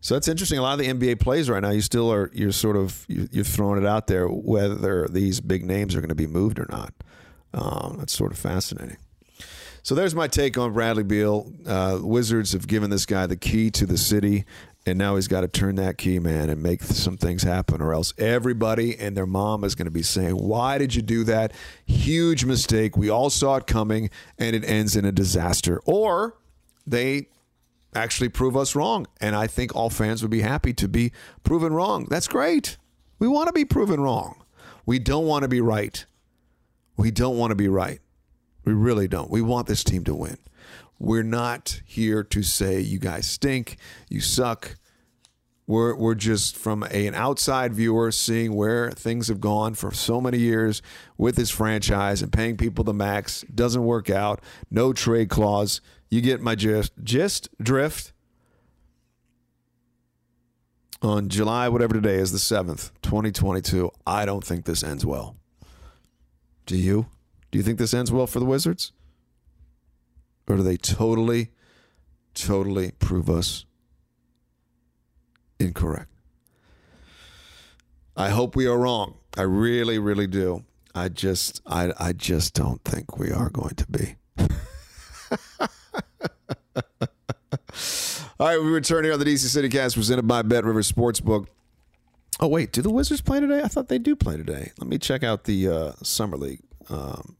So 0.00 0.14
that's 0.14 0.28
interesting. 0.28 0.58
A 0.58 0.62
lot 0.62 0.78
of 0.78 0.78
the 0.78 0.92
NBA 0.92 1.20
plays 1.20 1.50
right 1.50 1.62
now, 1.62 1.70
you 1.70 1.82
still 1.82 2.10
are, 2.10 2.30
you're 2.32 2.52
sort 2.52 2.76
of, 2.76 3.04
you're 3.08 3.44
throwing 3.44 3.82
it 3.82 3.86
out 3.86 4.06
there 4.06 4.26
whether 4.26 5.06
these 5.08 5.40
big 5.40 5.64
names 5.64 5.94
are 5.94 6.00
going 6.00 6.08
to 6.08 6.14
be 6.14 6.26
moved 6.26 6.58
or 6.58 6.66
not. 6.70 6.94
Um, 7.52 7.96
that's 7.98 8.12
sort 8.12 8.32
of 8.32 8.38
fascinating. 8.38 8.96
So 9.82 9.94
there's 9.94 10.14
my 10.14 10.28
take 10.28 10.56
on 10.56 10.72
Bradley 10.72 11.02
Beal. 11.02 11.52
Uh, 11.66 11.98
Wizards 12.00 12.52
have 12.52 12.66
given 12.66 12.90
this 12.90 13.04
guy 13.04 13.26
the 13.26 13.36
key 13.36 13.70
to 13.72 13.84
the 13.84 13.98
city 13.98 14.44
and 14.84 14.98
now 14.98 15.14
he's 15.14 15.28
got 15.28 15.42
to 15.42 15.48
turn 15.48 15.76
that 15.76 15.96
key, 15.96 16.18
man, 16.18 16.50
and 16.50 16.62
make 16.62 16.82
some 16.82 17.16
things 17.16 17.44
happen, 17.44 17.80
or 17.80 17.94
else 17.94 18.12
everybody 18.18 18.98
and 18.98 19.16
their 19.16 19.26
mom 19.26 19.62
is 19.62 19.74
going 19.74 19.86
to 19.86 19.92
be 19.92 20.02
saying, 20.02 20.34
Why 20.34 20.76
did 20.78 20.94
you 20.94 21.02
do 21.02 21.22
that? 21.24 21.52
Huge 21.86 22.44
mistake. 22.44 22.96
We 22.96 23.08
all 23.08 23.30
saw 23.30 23.56
it 23.56 23.66
coming, 23.66 24.10
and 24.38 24.56
it 24.56 24.64
ends 24.64 24.96
in 24.96 25.04
a 25.04 25.12
disaster. 25.12 25.80
Or 25.84 26.36
they 26.84 27.28
actually 27.94 28.28
prove 28.28 28.56
us 28.56 28.74
wrong. 28.74 29.06
And 29.20 29.36
I 29.36 29.46
think 29.46 29.76
all 29.76 29.90
fans 29.90 30.20
would 30.22 30.32
be 30.32 30.40
happy 30.40 30.72
to 30.74 30.88
be 30.88 31.12
proven 31.44 31.72
wrong. 31.72 32.06
That's 32.10 32.26
great. 32.26 32.76
We 33.20 33.28
want 33.28 33.46
to 33.46 33.52
be 33.52 33.64
proven 33.64 34.00
wrong. 34.00 34.42
We 34.84 34.98
don't 34.98 35.26
want 35.26 35.42
to 35.42 35.48
be 35.48 35.60
right. 35.60 36.04
We 36.96 37.12
don't 37.12 37.38
want 37.38 37.52
to 37.52 37.54
be 37.54 37.68
right. 37.68 38.00
We 38.64 38.72
really 38.72 39.08
don't. 39.08 39.30
We 39.30 39.42
want 39.42 39.66
this 39.66 39.84
team 39.84 40.04
to 40.04 40.14
win. 40.14 40.38
We're 40.98 41.24
not 41.24 41.80
here 41.84 42.22
to 42.22 42.42
say 42.42 42.80
you 42.80 42.98
guys 42.98 43.26
stink, 43.26 43.76
you 44.08 44.20
suck. 44.20 44.76
We're, 45.66 45.94
we're 45.94 46.14
just 46.16 46.56
from 46.56 46.82
a, 46.82 47.06
an 47.06 47.14
outside 47.14 47.72
viewer 47.72 48.10
seeing 48.12 48.54
where 48.54 48.90
things 48.90 49.28
have 49.28 49.40
gone 49.40 49.74
for 49.74 49.92
so 49.92 50.20
many 50.20 50.38
years 50.38 50.82
with 51.16 51.36
this 51.36 51.50
franchise 51.50 52.20
and 52.20 52.32
paying 52.32 52.56
people 52.56 52.84
the 52.84 52.92
max. 52.92 53.44
Doesn't 53.54 53.84
work 53.84 54.10
out. 54.10 54.40
No 54.70 54.92
trade 54.92 55.28
clause. 55.28 55.80
You 56.10 56.20
get 56.20 56.40
my 56.40 56.54
gist, 56.54 56.92
gist 57.02 57.48
drift. 57.60 58.12
On 61.00 61.28
July, 61.28 61.68
whatever 61.68 61.94
today 61.94 62.16
is, 62.16 62.30
the 62.30 62.38
7th, 62.38 62.92
2022, 63.02 63.90
I 64.06 64.24
don't 64.24 64.44
think 64.44 64.66
this 64.66 64.84
ends 64.84 65.04
well. 65.04 65.36
Do 66.64 66.76
you? 66.76 67.06
Do 67.52 67.58
you 67.58 67.62
think 67.62 67.78
this 67.78 67.94
ends 67.94 68.10
well 68.10 68.26
for 68.26 68.40
the 68.40 68.46
Wizards? 68.46 68.92
Or 70.48 70.56
do 70.56 70.62
they 70.62 70.78
totally, 70.78 71.50
totally 72.34 72.92
prove 72.92 73.28
us 73.30 73.66
incorrect? 75.60 76.08
I 78.16 78.30
hope 78.30 78.56
we 78.56 78.66
are 78.66 78.78
wrong. 78.78 79.18
I 79.36 79.42
really, 79.42 79.98
really 79.98 80.26
do. 80.26 80.64
I 80.94 81.10
just, 81.10 81.60
I, 81.66 81.92
I 81.98 82.12
just 82.12 82.54
don't 82.54 82.82
think 82.84 83.18
we 83.18 83.30
are 83.30 83.50
going 83.50 83.74
to 83.76 83.86
be. 83.86 84.16
All 88.40 88.48
right, 88.48 88.60
we 88.60 88.70
return 88.70 89.04
here 89.04 89.12
on 89.12 89.18
the 89.18 89.24
DC 89.26 89.38
City 89.38 89.68
Cast 89.68 89.94
presented 89.94 90.26
by 90.26 90.40
Bet 90.42 90.64
River 90.64 90.80
Sportsbook. 90.80 91.46
Oh 92.40 92.48
wait, 92.48 92.72
do 92.72 92.80
the 92.82 92.90
Wizards 92.90 93.20
play 93.20 93.40
today? 93.40 93.60
I 93.62 93.68
thought 93.68 93.88
they 93.88 93.98
do 93.98 94.16
play 94.16 94.38
today. 94.38 94.72
Let 94.78 94.88
me 94.88 94.98
check 94.98 95.22
out 95.22 95.44
the 95.44 95.68
uh, 95.68 95.92
summer 96.02 96.36
league 96.36 96.60
um, 96.90 97.36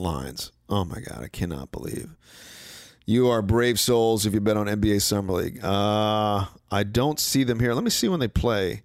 lines. 0.00 0.52
Oh 0.68 0.84
my 0.84 1.00
god, 1.00 1.22
I 1.22 1.28
cannot 1.28 1.70
believe 1.70 2.16
you 3.10 3.28
are 3.28 3.42
brave 3.42 3.80
souls 3.80 4.24
if 4.24 4.32
you 4.32 4.40
bet 4.40 4.56
on 4.56 4.66
NBA 4.66 5.02
Summer 5.02 5.32
League. 5.32 5.64
Uh, 5.64 6.44
I 6.70 6.84
don't 6.84 7.18
see 7.18 7.42
them 7.42 7.58
here. 7.58 7.74
Let 7.74 7.82
me 7.82 7.90
see 7.90 8.08
when 8.08 8.20
they 8.20 8.28
play. 8.28 8.84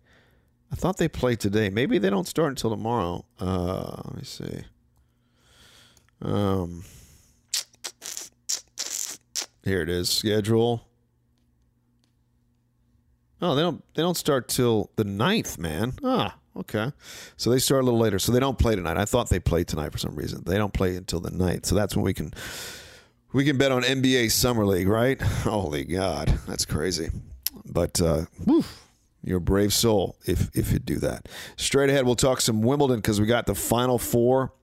I 0.72 0.76
thought 0.76 0.98
they 0.98 1.08
played 1.08 1.40
today. 1.40 1.70
Maybe 1.70 2.00
they 2.00 2.10
don't 2.10 2.28
start 2.28 2.50
until 2.50 2.72
tomorrow. 2.72 3.24
Uh, 3.40 4.02
let 4.04 4.16
me 4.16 4.24
see. 4.24 4.64
Um, 6.24 6.84
here 9.64 9.84
it 9.84 9.90
is. 9.90 10.10
Schedule. 10.10 10.88
Oh, 13.44 13.54
they 13.54 13.62
don't 13.62 13.84
they 13.94 14.02
don't 14.02 14.18
start 14.18 14.48
till 14.48 14.90
the 14.96 15.04
9th, 15.04 15.60
man. 15.60 15.94
Ah, 16.04 16.36
okay. 16.58 16.92
So 17.38 17.50
they 17.50 17.60
start 17.60 17.82
a 17.82 17.86
little 17.86 18.00
later. 18.00 18.20
So 18.20 18.32
they 18.32 18.40
don't 18.40 18.58
play 18.58 18.76
tonight. 18.76 18.98
I 18.98 19.06
thought 19.06 19.30
they 19.30 19.40
played 19.40 19.68
tonight 19.68 19.92
for 19.92 19.98
some 19.98 20.16
reason. 20.16 20.44
They 20.46 20.58
don't 20.58 20.74
play 20.74 20.96
until 20.96 21.20
the 21.20 21.32
night. 21.32 21.66
So 21.66 21.76
that's 21.76 21.96
when 21.96 22.06
we 22.06 22.14
can 22.14 22.34
we 23.34 23.44
can 23.44 23.58
bet 23.58 23.72
on 23.72 23.84
NBA 23.84 24.32
Summer 24.32 24.66
League, 24.66 24.88
right? 24.88 25.22
Holy 25.22 25.84
God, 25.84 26.40
that's 26.48 26.66
crazy. 26.66 27.10
But 27.66 28.00
uh, 28.02 28.26
whew, 28.44 28.64
you're 29.24 29.40
a 29.40 29.42
brave 29.42 29.74
soul 29.74 30.18
if 30.26 30.50
if 30.56 30.72
you 30.72 30.80
do 30.80 31.00
that. 31.00 31.28
Straight 31.58 31.90
ahead, 31.90 32.06
we'll 32.06 32.16
talk 32.16 32.42
some 32.42 32.62
Wimbledon 32.62 32.98
because 32.98 33.20
we 33.20 33.28
got 33.28 33.46
the 33.46 33.56
Final 33.56 33.98
Four 33.98 34.54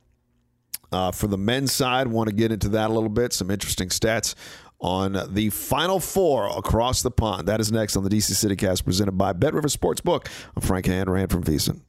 uh, 0.92 1.10
for 1.10 1.26
the 1.26 1.38
men's 1.38 1.72
side. 1.72 2.06
Want 2.08 2.28
to 2.28 2.34
get 2.34 2.52
into 2.52 2.68
that 2.70 2.90
a 2.90 2.92
little 2.92 3.08
bit. 3.08 3.32
Some 3.32 3.50
interesting 3.50 3.88
stats 3.88 4.34
on 4.82 5.18
the 5.32 5.48
Final 5.50 6.00
Four 6.00 6.46
across 6.58 7.00
the 7.02 7.10
pond. 7.10 7.48
That 7.48 7.60
is 7.60 7.72
next 7.72 7.96
on 7.96 8.04
the 8.04 8.10
DC 8.10 8.32
City 8.32 8.56
Cast 8.56 8.84
presented 8.84 9.12
by 9.12 9.32
Bet 9.32 9.54
River 9.54 9.68
Sportsbook. 9.68 10.26
I'm 10.54 10.62
Frank 10.62 10.86
Hanrahan 10.86 11.28
from 11.28 11.44
VSiN. 11.44 11.80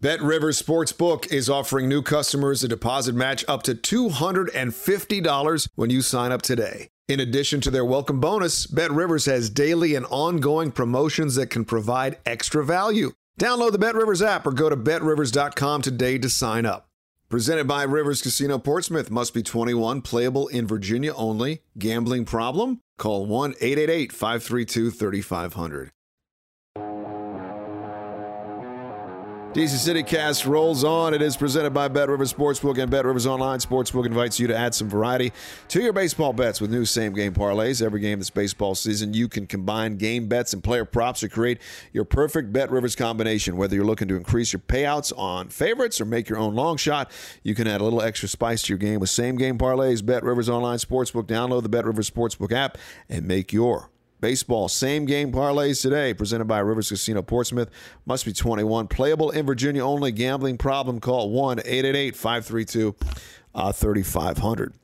Bet 0.00 0.22
Rivers 0.22 0.60
Sportsbook 0.60 1.30
is 1.30 1.50
offering 1.50 1.86
new 1.86 2.00
customers 2.00 2.64
a 2.64 2.68
deposit 2.68 3.14
match 3.14 3.44
up 3.46 3.62
to 3.64 3.74
$250 3.74 5.68
when 5.74 5.90
you 5.90 6.00
sign 6.00 6.32
up 6.32 6.40
today. 6.40 6.88
In 7.06 7.20
addition 7.20 7.60
to 7.60 7.70
their 7.70 7.84
welcome 7.84 8.18
bonus, 8.18 8.66
Bet 8.66 8.90
Rivers 8.90 9.26
has 9.26 9.50
daily 9.50 9.94
and 9.94 10.06
ongoing 10.06 10.72
promotions 10.72 11.34
that 11.34 11.48
can 11.48 11.66
provide 11.66 12.16
extra 12.24 12.64
value. 12.64 13.12
Download 13.38 13.72
the 13.72 13.78
Bet 13.78 13.94
Rivers 13.94 14.22
app 14.22 14.46
or 14.46 14.52
go 14.52 14.70
to 14.70 14.76
betrivers.com 14.76 15.82
today 15.82 16.16
to 16.18 16.30
sign 16.30 16.64
up. 16.64 16.89
Presented 17.30 17.68
by 17.68 17.84
Rivers 17.84 18.22
Casino 18.22 18.58
Portsmouth, 18.58 19.08
must 19.08 19.32
be 19.32 19.40
21, 19.40 20.02
playable 20.02 20.48
in 20.48 20.66
Virginia 20.66 21.14
only. 21.14 21.62
Gambling 21.78 22.24
problem? 22.24 22.80
Call 22.98 23.24
1 23.24 23.52
888 23.60 24.10
532 24.10 24.90
3500. 24.90 25.92
DC 29.52 29.70
City 29.70 30.04
Cast 30.04 30.46
rolls 30.46 30.84
on. 30.84 31.12
It 31.12 31.20
is 31.20 31.36
presented 31.36 31.70
by 31.70 31.88
Bet 31.88 32.08
Rivers 32.08 32.32
Sportsbook 32.32 32.78
and 32.78 32.88
Bet 32.88 33.04
Rivers 33.04 33.26
Online 33.26 33.58
Sportsbook 33.58 34.06
invites 34.06 34.38
you 34.38 34.46
to 34.46 34.56
add 34.56 34.76
some 34.76 34.88
variety 34.88 35.32
to 35.66 35.82
your 35.82 35.92
baseball 35.92 36.32
bets 36.32 36.60
with 36.60 36.70
new 36.70 36.84
same 36.84 37.12
game 37.14 37.34
parlays. 37.34 37.82
Every 37.82 37.98
game 37.98 38.20
this 38.20 38.30
baseball 38.30 38.76
season, 38.76 39.12
you 39.12 39.26
can 39.26 39.48
combine 39.48 39.96
game 39.96 40.28
bets 40.28 40.52
and 40.52 40.62
player 40.62 40.84
props 40.84 41.20
to 41.20 41.28
create 41.28 41.58
your 41.92 42.04
perfect 42.04 42.52
Bet 42.52 42.70
Rivers 42.70 42.94
combination. 42.94 43.56
Whether 43.56 43.74
you're 43.74 43.84
looking 43.84 44.06
to 44.06 44.14
increase 44.14 44.52
your 44.52 44.60
payouts 44.60 45.12
on 45.18 45.48
favorites 45.48 46.00
or 46.00 46.04
make 46.04 46.28
your 46.28 46.38
own 46.38 46.54
long 46.54 46.76
shot, 46.76 47.10
you 47.42 47.56
can 47.56 47.66
add 47.66 47.80
a 47.80 47.84
little 47.84 48.02
extra 48.02 48.28
spice 48.28 48.62
to 48.62 48.68
your 48.72 48.78
game 48.78 49.00
with 49.00 49.10
same 49.10 49.34
game 49.34 49.58
parlays. 49.58 50.06
Bet 50.06 50.22
Rivers 50.22 50.48
Online 50.48 50.78
Sportsbook. 50.78 51.24
Download 51.24 51.64
the 51.64 51.68
Bet 51.68 51.86
Rivers 51.86 52.08
Sportsbook 52.08 52.52
app 52.52 52.78
and 53.08 53.26
make 53.26 53.52
your 53.52 53.89
Baseball, 54.20 54.68
same 54.68 55.06
game 55.06 55.32
parlays 55.32 55.80
today, 55.80 56.12
presented 56.12 56.44
by 56.44 56.58
Rivers 56.58 56.90
Casino 56.90 57.22
Portsmouth. 57.22 57.70
Must 58.04 58.24
be 58.24 58.32
21. 58.32 58.88
Playable 58.88 59.30
in 59.30 59.46
Virginia 59.46 59.84
only. 59.84 60.12
Gambling 60.12 60.58
problem, 60.58 61.00
call 61.00 61.30
1 61.30 61.60
888 61.60 62.16
532 62.16 62.94
3500. 63.72 64.74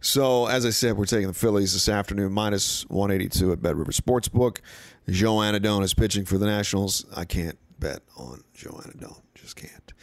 So, 0.00 0.46
as 0.46 0.66
I 0.66 0.70
said, 0.70 0.98
we're 0.98 1.06
taking 1.06 1.28
the 1.28 1.34
Phillies 1.34 1.72
this 1.72 1.88
afternoon, 1.88 2.30
minus 2.32 2.82
182 2.90 3.52
at 3.52 3.62
Bet 3.62 3.74
Rivers 3.74 3.98
Sportsbook. 3.98 4.58
Joan 5.08 5.54
Adon 5.54 5.82
is 5.82 5.94
pitching 5.94 6.26
for 6.26 6.36
the 6.36 6.44
Nationals. 6.44 7.06
I 7.16 7.24
can't 7.24 7.58
bet 7.78 8.00
on 8.18 8.44
Joan 8.52 8.92
Adon. 8.94 9.16
Just 9.34 9.56
can't. 9.56 9.94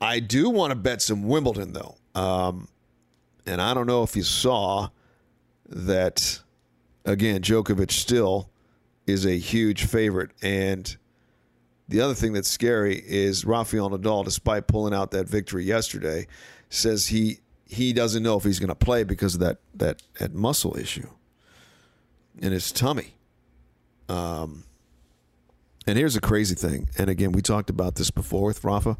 I 0.00 0.18
do 0.18 0.50
want 0.50 0.72
to 0.72 0.74
bet 0.74 1.02
some 1.02 1.22
Wimbledon, 1.22 1.72
though. 1.72 1.94
Um, 2.20 2.66
and 3.46 3.62
I 3.62 3.74
don't 3.74 3.86
know 3.86 4.02
if 4.02 4.16
you 4.16 4.24
saw 4.24 4.88
that 5.68 6.40
again, 7.04 7.40
Djokovic 7.40 7.90
still 7.90 8.50
is 9.06 9.26
a 9.26 9.38
huge 9.38 9.84
favorite. 9.84 10.30
And 10.42 10.96
the 11.88 12.00
other 12.00 12.14
thing 12.14 12.32
that's 12.32 12.48
scary 12.48 13.02
is 13.06 13.44
Rafael 13.44 13.90
Nadal, 13.90 14.24
despite 14.24 14.66
pulling 14.66 14.94
out 14.94 15.10
that 15.10 15.28
victory 15.28 15.64
yesterday, 15.64 16.26
says 16.70 17.08
he 17.08 17.38
he 17.66 17.92
doesn't 17.92 18.22
know 18.22 18.36
if 18.36 18.44
he's 18.44 18.58
going 18.58 18.68
to 18.68 18.74
play 18.74 19.04
because 19.04 19.34
of 19.34 19.40
that 19.40 19.58
that 19.74 20.02
that 20.18 20.34
muscle 20.34 20.76
issue 20.76 21.08
in 22.38 22.52
his 22.52 22.72
tummy. 22.72 23.14
Um, 24.08 24.64
and 25.86 25.98
here's 25.98 26.16
a 26.16 26.20
crazy 26.20 26.54
thing. 26.54 26.88
And 26.98 27.10
again, 27.10 27.32
we 27.32 27.42
talked 27.42 27.70
about 27.70 27.96
this 27.96 28.10
before 28.10 28.46
with 28.46 28.64
Rafa. 28.64 28.96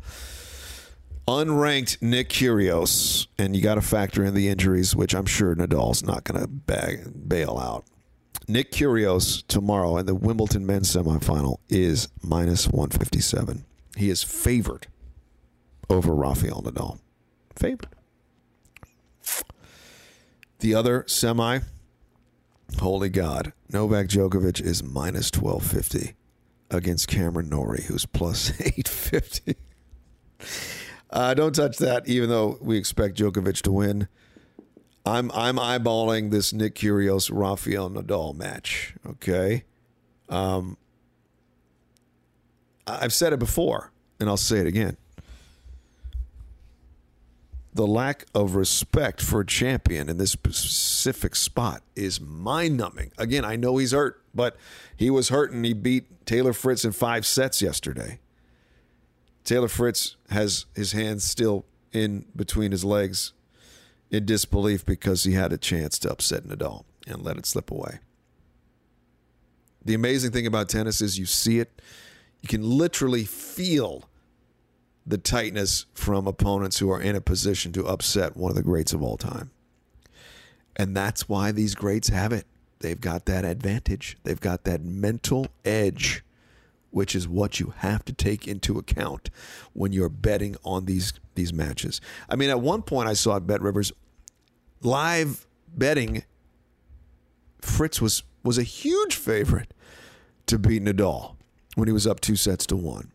Unranked 1.26 2.02
Nick 2.02 2.28
Kyrgios, 2.28 3.28
and 3.38 3.56
you 3.56 3.62
got 3.62 3.76
to 3.76 3.80
factor 3.80 4.22
in 4.22 4.34
the 4.34 4.48
injuries, 4.48 4.94
which 4.94 5.14
I'm 5.14 5.24
sure 5.24 5.54
Nadal's 5.56 6.02
not 6.02 6.24
going 6.24 6.42
to 6.42 6.46
bail 6.46 7.58
out. 7.58 7.86
Nick 8.46 8.72
Kyrgios 8.72 9.46
tomorrow 9.46 9.96
in 9.96 10.06
the 10.06 10.14
Wimbledon 10.14 10.66
men's 10.66 10.94
semifinal 10.94 11.58
is 11.68 12.08
minus 12.22 12.68
157. 12.68 13.64
He 13.96 14.10
is 14.10 14.22
favored 14.22 14.86
over 15.88 16.14
Rafael 16.14 16.62
Nadal. 16.62 16.98
Favored. 17.56 17.88
The 20.58 20.74
other 20.74 21.04
semi, 21.06 21.60
holy 22.78 23.08
God, 23.08 23.52
Novak 23.72 24.08
Djokovic 24.08 24.60
is 24.60 24.82
minus 24.82 25.30
1250 25.32 26.14
against 26.70 27.08
Cameron 27.08 27.48
Norrie, 27.48 27.84
who's 27.84 28.06
plus 28.06 28.50
850. 28.60 29.56
Uh, 31.10 31.32
don't 31.34 31.54
touch 31.54 31.78
that, 31.78 32.06
even 32.08 32.28
though 32.28 32.58
we 32.60 32.76
expect 32.76 33.16
Djokovic 33.16 33.62
to 33.62 33.72
win. 33.72 34.08
I'm 35.06 35.30
I'm 35.32 35.56
eyeballing 35.56 36.30
this 36.30 36.52
Nick 36.52 36.76
Kyrgios 36.76 37.30
Rafael 37.32 37.90
Nadal 37.90 38.34
match. 38.34 38.94
Okay, 39.06 39.64
um, 40.28 40.76
I've 42.86 43.12
said 43.12 43.32
it 43.32 43.38
before, 43.38 43.92
and 44.18 44.28
I'll 44.28 44.36
say 44.36 44.58
it 44.58 44.66
again. 44.66 44.96
The 47.74 47.86
lack 47.86 48.26
of 48.34 48.54
respect 48.54 49.20
for 49.20 49.40
a 49.40 49.46
champion 49.46 50.08
in 50.08 50.16
this 50.16 50.30
specific 50.30 51.34
spot 51.34 51.82
is 51.96 52.20
mind 52.20 52.76
numbing. 52.76 53.10
Again, 53.18 53.44
I 53.44 53.56
know 53.56 53.78
he's 53.78 53.90
hurt, 53.90 54.22
but 54.32 54.56
he 54.96 55.10
was 55.10 55.28
hurt 55.28 55.50
and 55.50 55.64
he 55.64 55.72
beat 55.72 56.24
Taylor 56.24 56.52
Fritz 56.52 56.84
in 56.84 56.92
five 56.92 57.26
sets 57.26 57.60
yesterday. 57.60 58.20
Taylor 59.42 59.66
Fritz 59.66 60.14
has 60.30 60.66
his 60.76 60.92
hands 60.92 61.24
still 61.24 61.66
in 61.92 62.26
between 62.36 62.70
his 62.70 62.84
legs 62.84 63.32
in 64.10 64.24
disbelief 64.26 64.84
because 64.84 65.24
he 65.24 65.32
had 65.32 65.52
a 65.52 65.58
chance 65.58 65.98
to 66.00 66.10
upset 66.10 66.44
Nadal 66.44 66.84
and 67.06 67.22
let 67.22 67.36
it 67.36 67.46
slip 67.46 67.70
away. 67.70 67.98
The 69.84 69.94
amazing 69.94 70.30
thing 70.32 70.46
about 70.46 70.68
tennis 70.68 71.00
is 71.00 71.18
you 71.18 71.26
see 71.26 71.58
it, 71.58 71.82
you 72.40 72.48
can 72.48 72.62
literally 72.62 73.24
feel 73.24 74.04
the 75.06 75.18
tightness 75.18 75.86
from 75.94 76.26
opponents 76.26 76.78
who 76.78 76.90
are 76.90 77.00
in 77.00 77.14
a 77.14 77.20
position 77.20 77.72
to 77.72 77.86
upset 77.86 78.36
one 78.36 78.50
of 78.50 78.56
the 78.56 78.62
greats 78.62 78.92
of 78.92 79.02
all 79.02 79.18
time. 79.18 79.50
And 80.76 80.96
that's 80.96 81.28
why 81.28 81.52
these 81.52 81.74
greats 81.74 82.08
have 82.08 82.32
it. 82.32 82.46
They've 82.80 83.00
got 83.00 83.26
that 83.26 83.44
advantage, 83.44 84.18
they've 84.24 84.40
got 84.40 84.64
that 84.64 84.82
mental 84.82 85.46
edge, 85.64 86.22
which 86.94 87.16
is 87.16 87.26
what 87.26 87.58
you 87.58 87.74
have 87.78 88.04
to 88.04 88.12
take 88.12 88.46
into 88.46 88.78
account 88.78 89.28
when 89.72 89.92
you're 89.92 90.08
betting 90.08 90.54
on 90.64 90.84
these 90.84 91.12
these 91.34 91.52
matches. 91.52 92.00
I 92.28 92.36
mean, 92.36 92.50
at 92.50 92.60
one 92.60 92.82
point 92.82 93.08
I 93.08 93.14
saw 93.14 93.34
at 93.34 93.46
Bet 93.48 93.60
Rivers 93.60 93.92
live 94.80 95.44
betting, 95.76 96.22
Fritz 97.60 98.00
was 98.00 98.22
was 98.44 98.58
a 98.58 98.62
huge 98.62 99.16
favorite 99.16 99.74
to 100.46 100.56
beat 100.56 100.84
Nadal 100.84 101.34
when 101.74 101.88
he 101.88 101.92
was 101.92 102.06
up 102.06 102.20
two 102.20 102.36
sets 102.36 102.64
to 102.66 102.76
one, 102.76 103.10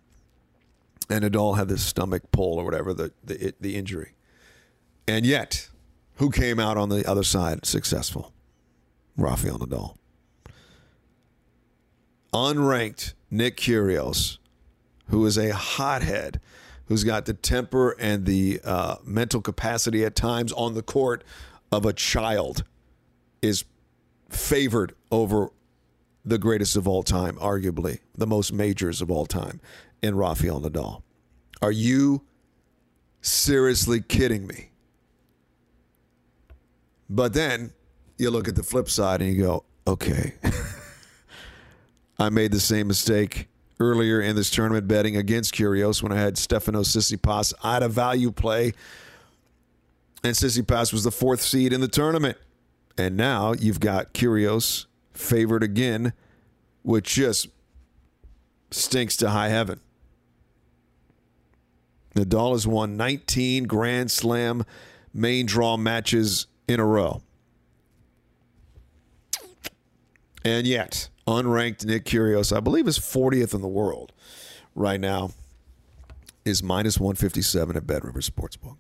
and 1.10 1.24
Nadal 1.24 1.56
had 1.58 1.70
this 1.70 1.82
stomach 1.82 2.24
pull 2.34 2.60
or 2.60 2.66
whatever 2.66 2.94
the 2.94 3.14
the, 3.24 3.54
the 3.62 3.78
injury, 3.78 4.12
and 5.08 5.26
yet, 5.26 5.70
who 6.16 6.30
came 6.30 6.60
out 6.60 6.76
on 6.76 6.90
the 6.90 7.10
other 7.10 7.24
side 7.24 7.66
successful? 7.66 8.34
Rafael 9.16 9.58
Nadal. 9.58 9.99
Unranked 12.34 13.14
Nick 13.32 13.58
Kyrgios, 13.58 14.38
who 15.08 15.26
is 15.26 15.38
a 15.38 15.54
hothead, 15.54 16.40
who's 16.86 17.04
got 17.04 17.26
the 17.26 17.34
temper 17.34 17.96
and 18.00 18.26
the 18.26 18.60
uh, 18.64 18.96
mental 19.04 19.42
capacity 19.42 20.04
at 20.04 20.16
times 20.16 20.52
on 20.54 20.74
the 20.74 20.82
court 20.82 21.24
of 21.72 21.86
a 21.86 21.94
child 21.94 22.64
is 23.42 23.66
favored 24.30 24.96
over 25.12 25.52
the 26.26 26.38
greatest 26.38 26.76
of 26.76 26.88
all 26.88 27.04
time, 27.04 27.36
arguably 27.38 28.00
the 28.16 28.28
most 28.28 28.52
majors 28.52 29.02
of 29.02 29.10
all 29.10 29.26
time, 29.26 29.60
in 30.02 30.16
Rafael 30.16 30.62
Nadal. 30.62 31.02
Are 31.62 31.72
you 31.72 32.24
seriously 33.22 34.02
kidding 34.02 34.48
me? 34.48 34.70
But 37.10 37.34
then 37.34 37.74
you 38.18 38.30
look 38.30 38.48
at 38.48 38.56
the 38.56 38.64
flip 38.64 38.90
side 38.90 39.22
and 39.22 39.36
you 39.36 39.44
go, 39.44 39.64
okay, 39.88 40.34
I 42.20 42.30
made 42.30 42.52
the 42.52 42.60
same 42.60 42.88
mistake 42.88 43.48
earlier 43.80 44.20
in 44.20 44.36
this 44.36 44.50
tournament 44.50 44.88
betting 44.88 45.16
against 45.16 45.54
Kyrgios 45.56 46.04
when 46.04 46.12
I 46.12 46.18
had 46.18 46.38
Stefano 46.38 46.82
Tsitsipas 46.82 47.54
out 47.64 47.82
of 47.82 47.94
value 47.94 48.32
play 48.32 48.74
and 50.24 50.36
Tsitsipas 50.36 50.92
was 50.92 51.04
the 51.04 51.12
fourth 51.12 51.42
seed 51.42 51.74
in 51.74 51.82
the 51.82 51.88
tournament. 51.88 52.38
And 52.98 53.16
now 53.16 53.54
you've 53.54 53.80
got 53.80 54.14
Kyrgios 54.14 54.86
favored 55.14 55.64
again, 55.64 56.14
which 56.84 57.14
just 57.14 57.48
stinks 58.72 59.16
to 59.18 59.30
high 59.30 59.50
heaven. 59.50 59.80
Nadal 62.16 62.52
has 62.52 62.68
won 62.68 62.98
19 62.98 63.66
Grand 63.66 64.12
Slam 64.12 64.66
main 65.14 65.46
draw 65.46 65.78
matches 65.78 66.48
in 66.68 66.80
a 66.80 66.86
row. 66.86 67.22
And 70.50 70.66
yet, 70.66 71.10
unranked 71.28 71.86
Nick 71.86 72.06
Kyrgios, 72.06 72.52
I 72.56 72.60
believe 72.60 72.88
is 72.88 72.98
40th 72.98 73.54
in 73.54 73.62
the 73.62 73.68
world 73.68 74.12
right 74.74 75.00
now, 75.00 75.30
is 76.44 76.64
minus 76.64 77.00
157 77.00 77.78
at 77.78 77.86
Bet 77.86 78.04
River 78.04 78.20
Sportsbook. 78.20 78.78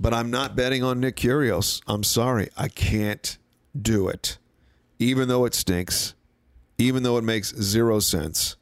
But 0.00 0.12
I'm 0.12 0.32
not 0.32 0.56
betting 0.56 0.82
on 0.82 0.98
Nick 0.98 1.14
Kyrgios. 1.14 1.82
I'm 1.86 2.02
sorry. 2.02 2.48
I 2.56 2.66
can't 2.66 3.38
do 3.80 4.08
it. 4.08 4.38
Even 4.98 5.28
though 5.28 5.44
it 5.44 5.54
stinks, 5.54 6.16
even 6.78 7.04
though 7.04 7.16
it 7.16 7.22
makes 7.22 7.54
zero 7.54 8.00
sense. 8.00 8.56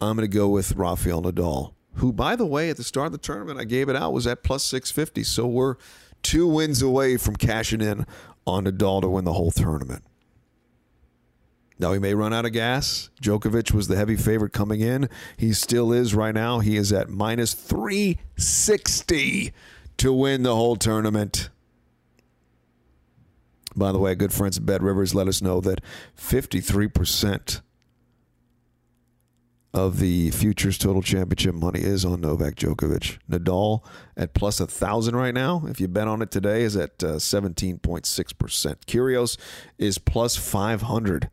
I'm 0.00 0.16
going 0.16 0.28
to 0.28 0.36
go 0.36 0.48
with 0.48 0.74
Rafael 0.74 1.22
Nadal, 1.22 1.74
who, 1.94 2.12
by 2.12 2.34
the 2.34 2.44
way, 2.44 2.70
at 2.70 2.76
the 2.76 2.82
start 2.82 3.06
of 3.06 3.12
the 3.12 3.18
tournament, 3.18 3.60
I 3.60 3.64
gave 3.64 3.88
it 3.88 3.94
out, 3.94 4.12
was 4.12 4.26
at 4.26 4.42
plus 4.42 4.64
650. 4.64 5.22
So 5.22 5.46
we're 5.46 5.76
two 6.24 6.48
wins 6.48 6.82
away 6.82 7.16
from 7.16 7.36
cashing 7.36 7.80
in 7.80 8.04
on 8.46 8.64
Nadal 8.64 9.02
to 9.02 9.08
win 9.08 9.24
the 9.24 9.34
whole 9.34 9.52
tournament. 9.52 10.02
Now 11.78 11.92
he 11.92 11.98
may 11.98 12.14
run 12.14 12.32
out 12.32 12.46
of 12.46 12.52
gas. 12.52 13.10
Djokovic 13.20 13.72
was 13.72 13.88
the 13.88 13.96
heavy 13.96 14.16
favorite 14.16 14.52
coming 14.52 14.80
in. 14.80 15.08
He 15.36 15.52
still 15.52 15.92
is 15.92 16.14
right 16.14 16.34
now. 16.34 16.60
He 16.60 16.76
is 16.76 16.92
at 16.92 17.08
minus 17.08 17.52
360 17.52 19.52
to 19.96 20.12
win 20.12 20.42
the 20.42 20.54
whole 20.54 20.76
tournament. 20.76 21.50
By 23.76 23.90
the 23.90 23.98
way, 23.98 24.14
good 24.14 24.32
friends 24.32 24.56
at 24.56 24.64
Bet 24.64 24.82
Rivers 24.82 25.16
let 25.16 25.26
us 25.26 25.42
know 25.42 25.60
that 25.60 25.80
53% 26.16 27.60
of 29.74 29.98
the 29.98 30.30
futures 30.30 30.78
total 30.78 31.02
championship 31.02 31.52
money 31.52 31.80
is 31.80 32.04
on 32.04 32.20
Novak 32.20 32.54
Djokovic. 32.54 33.18
Nadal 33.28 33.84
at 34.16 34.32
plus 34.32 34.60
a 34.60 34.68
thousand 34.68 35.16
right 35.16 35.34
now. 35.34 35.64
If 35.66 35.80
you 35.80 35.88
bet 35.88 36.06
on 36.06 36.22
it 36.22 36.30
today, 36.30 36.62
is 36.62 36.76
at 36.76 37.02
uh, 37.02 37.18
seventeen 37.18 37.78
point 37.78 38.06
six 38.06 38.32
percent. 38.32 38.86
Kyrgios 38.86 39.36
is 39.76 39.98
plus 39.98 40.36
five 40.36 40.82
hundred, 40.82 41.28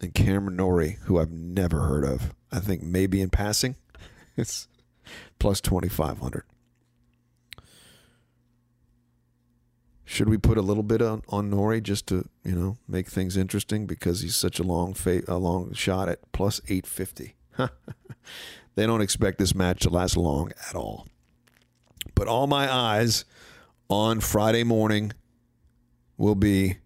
and 0.00 0.14
Cameron 0.14 0.56
Norrie, 0.56 0.98
who 1.02 1.18
I've 1.18 1.32
never 1.32 1.80
heard 1.80 2.04
of, 2.04 2.32
I 2.52 2.60
think 2.60 2.82
maybe 2.82 3.20
in 3.20 3.30
passing, 3.30 3.74
it's 4.36 4.68
plus 5.40 5.60
twenty 5.60 5.88
five 5.88 6.20
hundred. 6.20 6.44
Should 10.04 10.28
we 10.28 10.38
put 10.38 10.56
a 10.56 10.62
little 10.62 10.84
bit 10.84 11.02
on, 11.02 11.22
on 11.28 11.50
Norrie 11.50 11.80
just 11.80 12.06
to 12.06 12.28
you 12.44 12.54
know 12.54 12.78
make 12.86 13.08
things 13.08 13.36
interesting 13.36 13.86
because 13.86 14.20
he's 14.20 14.36
such 14.36 14.60
a 14.60 14.62
long 14.62 14.94
fa- 14.94 15.24
a 15.26 15.36
long 15.36 15.72
shot 15.72 16.08
at 16.08 16.30
plus 16.30 16.60
eight 16.68 16.86
fifty. 16.86 17.34
they 18.74 18.86
don't 18.86 19.00
expect 19.00 19.38
this 19.38 19.54
match 19.54 19.80
to 19.80 19.90
last 19.90 20.16
long 20.16 20.52
at 20.68 20.74
all. 20.74 21.06
But 22.14 22.28
all 22.28 22.46
my 22.46 22.72
eyes 22.72 23.24
on 23.88 24.20
Friday 24.20 24.64
morning 24.64 25.12
will 26.16 26.34
be 26.34 26.78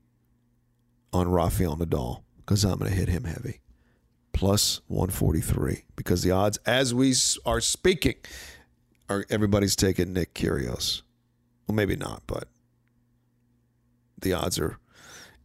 on 1.12 1.30
Rafael 1.30 1.76
Nadal 1.76 2.22
because 2.38 2.64
I'm 2.64 2.78
going 2.78 2.90
to 2.90 2.96
hit 2.96 3.08
him 3.08 3.24
heavy. 3.24 3.60
Plus 4.32 4.80
143 4.86 5.84
because 5.96 6.22
the 6.22 6.30
odds, 6.30 6.58
as 6.64 6.94
we 6.94 7.14
are 7.44 7.60
speaking, 7.60 8.14
are 9.08 9.26
everybody's 9.28 9.76
taking 9.76 10.12
Nick 10.12 10.34
Kyrgios. 10.34 11.02
Well, 11.66 11.74
maybe 11.74 11.96
not, 11.96 12.22
but 12.26 12.48
the 14.20 14.32
odds 14.32 14.58
are 14.58 14.78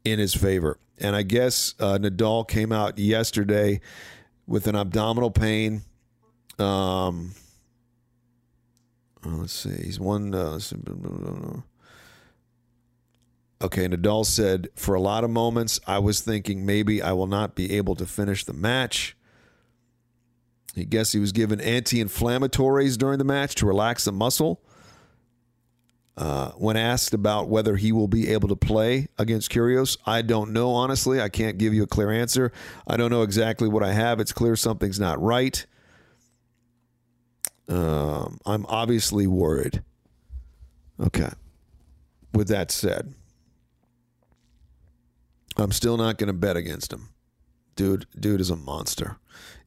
in 0.04 0.20
his 0.20 0.34
favor. 0.34 0.80
And 0.98 1.16
I 1.16 1.24
guess 1.24 1.74
uh, 1.80 1.98
Nadal 2.00 2.48
came 2.48 2.72
out 2.72 2.98
yesterday 2.98 3.82
with 4.48 4.68
an 4.68 4.76
abdominal 4.76 5.32
pain. 5.32 5.82
Um, 6.60 7.34
oh, 9.26 9.30
let's 9.30 9.54
see. 9.54 9.84
He's 9.84 10.00
one. 10.00 10.34
Uh, 10.34 10.60
okay, 13.62 13.88
Nadal 13.88 14.26
said, 14.26 14.70
for 14.76 14.96
a 14.96 15.02
lot 15.02 15.24
of 15.24 15.30
moments, 15.30 15.80
I 15.88 16.00
was 16.00 16.22
thinking 16.22 16.66
maybe 16.66 17.02
I 17.02 17.12
will 17.14 17.28
not 17.28 17.56
be 17.56 17.76
able 17.76 17.96
to 17.96 18.06
finish 18.06 18.44
the 18.46 18.54
match. 18.54 19.18
He 20.76 20.86
guessed 20.86 21.14
he 21.14 21.20
was 21.20 21.32
given 21.32 21.62
anti 21.62 22.04
inflammatories 22.04 22.98
during 22.98 23.18
the 23.18 23.24
match 23.24 23.56
to 23.56 23.66
relax 23.66 24.06
the 24.06 24.12
muscle. 24.12 24.62
Uh, 26.18 26.52
when 26.52 26.78
asked 26.78 27.14
about 27.14 27.50
whether 27.50 27.76
he 27.76 27.92
will 27.92 28.08
be 28.08 28.30
able 28.30 28.48
to 28.48 28.56
play 28.56 29.08
against 29.18 29.52
Kyrgios, 29.52 29.98
I 30.06 30.22
don't 30.22 30.54
know, 30.54 30.72
honestly. 30.72 31.20
I 31.20 31.28
can't 31.28 31.58
give 31.58 31.74
you 31.74 31.84
a 31.84 31.88
clear 31.88 32.10
answer. 32.10 32.54
I 32.88 32.96
don't 32.96 33.12
know 33.12 33.22
exactly 33.22 33.68
what 33.68 33.84
I 33.84 33.92
have. 33.92 34.22
It's 34.22 34.32
clear 34.32 34.56
something's 34.56 35.00
not 35.00 35.22
right. 35.22 35.66
Um, 37.68 38.40
I'm 38.46 38.66
obviously 38.68 39.28
worried. 39.28 39.84
Okay. 41.02 41.32
With 42.34 42.48
that 42.48 42.72
said, 42.72 43.14
I'm 45.58 45.72
still 45.72 45.98
not 45.98 46.18
going 46.18 46.28
to 46.28 46.34
bet 46.34 46.56
against 46.56 46.94
him. 46.94 47.10
Dude, 47.76 48.06
dude 48.18 48.42
is 48.42 48.50
a 48.50 48.56
monster. 48.56 49.18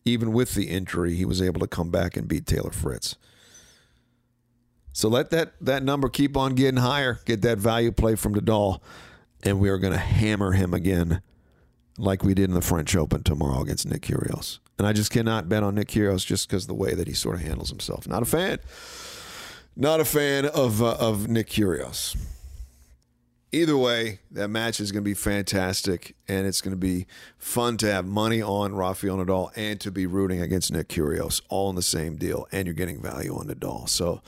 Even 0.04 0.32
with 0.32 0.54
the 0.54 0.68
injury, 0.68 1.14
he 1.14 1.26
was 1.26 1.42
able 1.42 1.60
to 1.60 1.66
come 1.66 1.90
back 1.90 2.16
and 2.16 2.26
beat 2.26 2.46
Taylor 2.46 2.70
Fritz. 2.70 3.16
So 4.98 5.08
let 5.08 5.30
that 5.30 5.52
that 5.60 5.84
number 5.84 6.08
keep 6.08 6.36
on 6.36 6.56
getting 6.56 6.80
higher. 6.80 7.20
Get 7.24 7.42
that 7.42 7.58
value 7.58 7.92
play 7.92 8.16
from 8.16 8.34
Nadal, 8.34 8.80
and 9.44 9.60
we 9.60 9.68
are 9.68 9.78
going 9.78 9.92
to 9.92 9.98
hammer 9.98 10.50
him 10.50 10.74
again, 10.74 11.22
like 11.96 12.24
we 12.24 12.34
did 12.34 12.46
in 12.46 12.54
the 12.54 12.60
French 12.60 12.96
Open 12.96 13.22
tomorrow 13.22 13.62
against 13.62 13.86
Nick 13.86 14.02
Kyrgios. 14.02 14.58
And 14.76 14.88
I 14.88 14.92
just 14.92 15.12
cannot 15.12 15.48
bet 15.48 15.62
on 15.62 15.76
Nick 15.76 15.86
Kyrgios 15.86 16.26
just 16.26 16.48
because 16.48 16.66
the 16.66 16.74
way 16.74 16.94
that 16.94 17.06
he 17.06 17.14
sort 17.14 17.36
of 17.36 17.42
handles 17.42 17.70
himself. 17.70 18.08
Not 18.08 18.22
a 18.22 18.24
fan. 18.24 18.58
Not 19.76 20.00
a 20.00 20.04
fan 20.04 20.46
of 20.46 20.82
uh, 20.82 20.96
of 20.98 21.28
Nick 21.28 21.46
Kyrgios. 21.46 22.16
Either 23.52 23.76
way, 23.76 24.18
that 24.32 24.48
match 24.48 24.80
is 24.80 24.90
going 24.90 25.04
to 25.04 25.08
be 25.08 25.14
fantastic, 25.14 26.16
and 26.26 26.44
it's 26.44 26.60
going 26.60 26.74
to 26.74 26.76
be 26.76 27.06
fun 27.38 27.76
to 27.76 27.86
have 27.86 28.04
money 28.04 28.42
on 28.42 28.74
Rafael 28.74 29.18
Nadal 29.18 29.52
and 29.54 29.80
to 29.80 29.92
be 29.92 30.06
rooting 30.06 30.42
against 30.42 30.72
Nick 30.72 30.88
Kyrgios, 30.88 31.40
all 31.48 31.70
in 31.70 31.76
the 31.76 31.82
same 31.82 32.16
deal, 32.16 32.48
and 32.50 32.66
you're 32.66 32.74
getting 32.74 33.00
value 33.00 33.36
on 33.36 33.46
Nadal. 33.46 33.88
So 33.88 34.22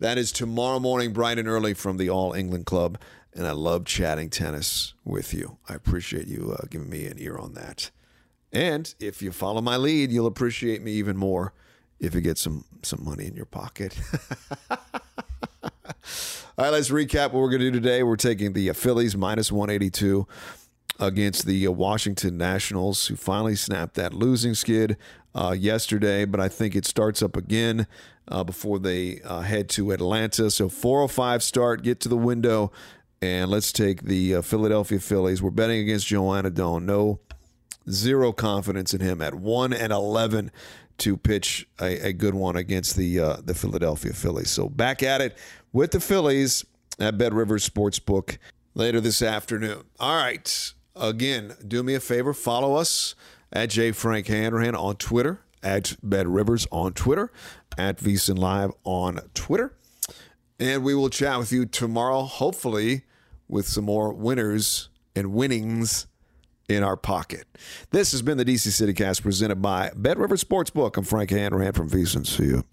that 0.00 0.18
is 0.18 0.32
tomorrow 0.32 0.80
morning, 0.80 1.12
bright 1.12 1.38
and 1.38 1.48
early 1.48 1.74
from 1.74 1.96
the 1.96 2.10
All 2.10 2.32
England 2.32 2.66
Club. 2.66 2.98
And 3.34 3.46
I 3.46 3.52
love 3.52 3.84
chatting 3.84 4.30
tennis 4.30 4.94
with 5.04 5.34
you. 5.34 5.58
I 5.68 5.74
appreciate 5.74 6.26
you 6.26 6.56
uh, 6.58 6.66
giving 6.70 6.90
me 6.90 7.06
an 7.06 7.18
ear 7.18 7.36
on 7.36 7.54
that. 7.54 7.90
And 8.52 8.94
if 9.00 9.20
you 9.22 9.32
follow 9.32 9.60
my 9.60 9.76
lead, 9.76 10.12
you'll 10.12 10.26
appreciate 10.26 10.82
me 10.82 10.92
even 10.92 11.16
more 11.16 11.52
if 11.98 12.14
you 12.14 12.20
get 12.20 12.38
some 12.38 12.64
some 12.82 13.04
money 13.04 13.26
in 13.26 13.34
your 13.34 13.46
pocket. 13.46 13.98
All 16.56 16.64
right, 16.64 16.70
let's 16.70 16.90
recap 16.90 17.32
what 17.32 17.40
we're 17.40 17.50
going 17.50 17.62
to 17.62 17.70
do 17.72 17.80
today. 17.80 18.04
We're 18.04 18.14
taking 18.14 18.52
the 18.52 18.72
Phillies 18.72 19.16
minus 19.16 19.50
182 19.50 20.28
against 21.00 21.46
the 21.46 21.66
uh, 21.66 21.72
Washington 21.72 22.38
Nationals, 22.38 23.08
who 23.08 23.16
finally 23.16 23.56
snapped 23.56 23.94
that 23.94 24.14
losing 24.14 24.54
skid 24.54 24.96
uh, 25.34 25.56
yesterday, 25.58 26.24
but 26.24 26.38
I 26.38 26.48
think 26.48 26.76
it 26.76 26.86
starts 26.86 27.22
up 27.22 27.36
again 27.36 27.88
uh, 28.28 28.44
before 28.44 28.78
they 28.78 29.20
uh, 29.22 29.40
head 29.40 29.68
to 29.70 29.90
Atlanta. 29.92 30.50
So 30.50 30.68
405 30.68 31.42
start, 31.42 31.82
get 31.82 32.00
to 32.00 32.08
the 32.08 32.16
window, 32.16 32.72
and 33.20 33.50
let's 33.50 33.72
take 33.72 34.02
the 34.02 34.36
uh, 34.36 34.42
Philadelphia 34.42 35.00
Phillies. 35.00 35.42
We're 35.42 35.50
betting 35.50 35.80
against 35.80 36.06
Joan 36.06 36.46
Adon. 36.46 36.86
No, 36.86 37.20
zero 37.88 38.32
confidence 38.32 38.94
in 38.94 39.00
him 39.00 39.20
at 39.20 39.34
1 39.34 39.72
and 39.72 39.92
11 39.92 40.50
to 40.98 41.16
pitch 41.16 41.68
a, 41.80 42.08
a 42.08 42.12
good 42.12 42.34
one 42.34 42.56
against 42.56 42.96
the 42.96 43.18
uh, 43.18 43.36
the 43.44 43.54
Philadelphia 43.54 44.12
Phillies. 44.12 44.50
So 44.50 44.68
back 44.68 45.02
at 45.02 45.20
it 45.20 45.36
with 45.72 45.90
the 45.90 46.00
Phillies 46.00 46.64
at 46.98 47.18
Bet 47.18 47.32
Rivers 47.32 47.68
Sportsbook 47.68 48.38
later 48.74 49.00
this 49.00 49.22
afternoon. 49.22 49.84
All 49.98 50.16
right. 50.16 50.72
Again, 50.96 51.56
do 51.66 51.82
me 51.82 51.94
a 51.94 52.00
favor, 52.00 52.32
follow 52.32 52.76
us 52.76 53.16
at 53.52 53.70
J. 53.70 53.90
Frank 53.90 54.28
Hanrahan 54.28 54.76
on 54.76 54.94
Twitter, 54.96 55.40
at 55.64 55.96
Bet 56.02 56.28
Rivers 56.28 56.66
on 56.70 56.92
Twitter, 56.92 57.32
at 57.76 57.98
VSiN 57.98 58.38
Live 58.38 58.70
on 58.84 59.20
Twitter. 59.34 59.74
And 60.60 60.84
we 60.84 60.94
will 60.94 61.10
chat 61.10 61.38
with 61.38 61.50
you 61.50 61.66
tomorrow, 61.66 62.22
hopefully, 62.22 63.02
with 63.48 63.66
some 63.66 63.84
more 63.84 64.12
winners 64.12 64.88
and 65.16 65.32
winnings 65.32 66.06
in 66.68 66.82
our 66.82 66.96
pocket. 66.96 67.46
This 67.90 68.12
has 68.12 68.22
been 68.22 68.38
the 68.38 68.44
DC 68.44 68.70
City 68.70 68.92
Cast 68.92 69.22
presented 69.22 69.60
by 69.60 69.90
Bet 69.96 70.18
Rivers 70.18 70.44
Sportsbook. 70.44 70.96
I'm 70.96 71.04
Frank 71.04 71.30
Hanrahan 71.30 71.72
from 71.72 71.90
VSiN. 71.90 72.26
See 72.26 72.44
you. 72.44 72.64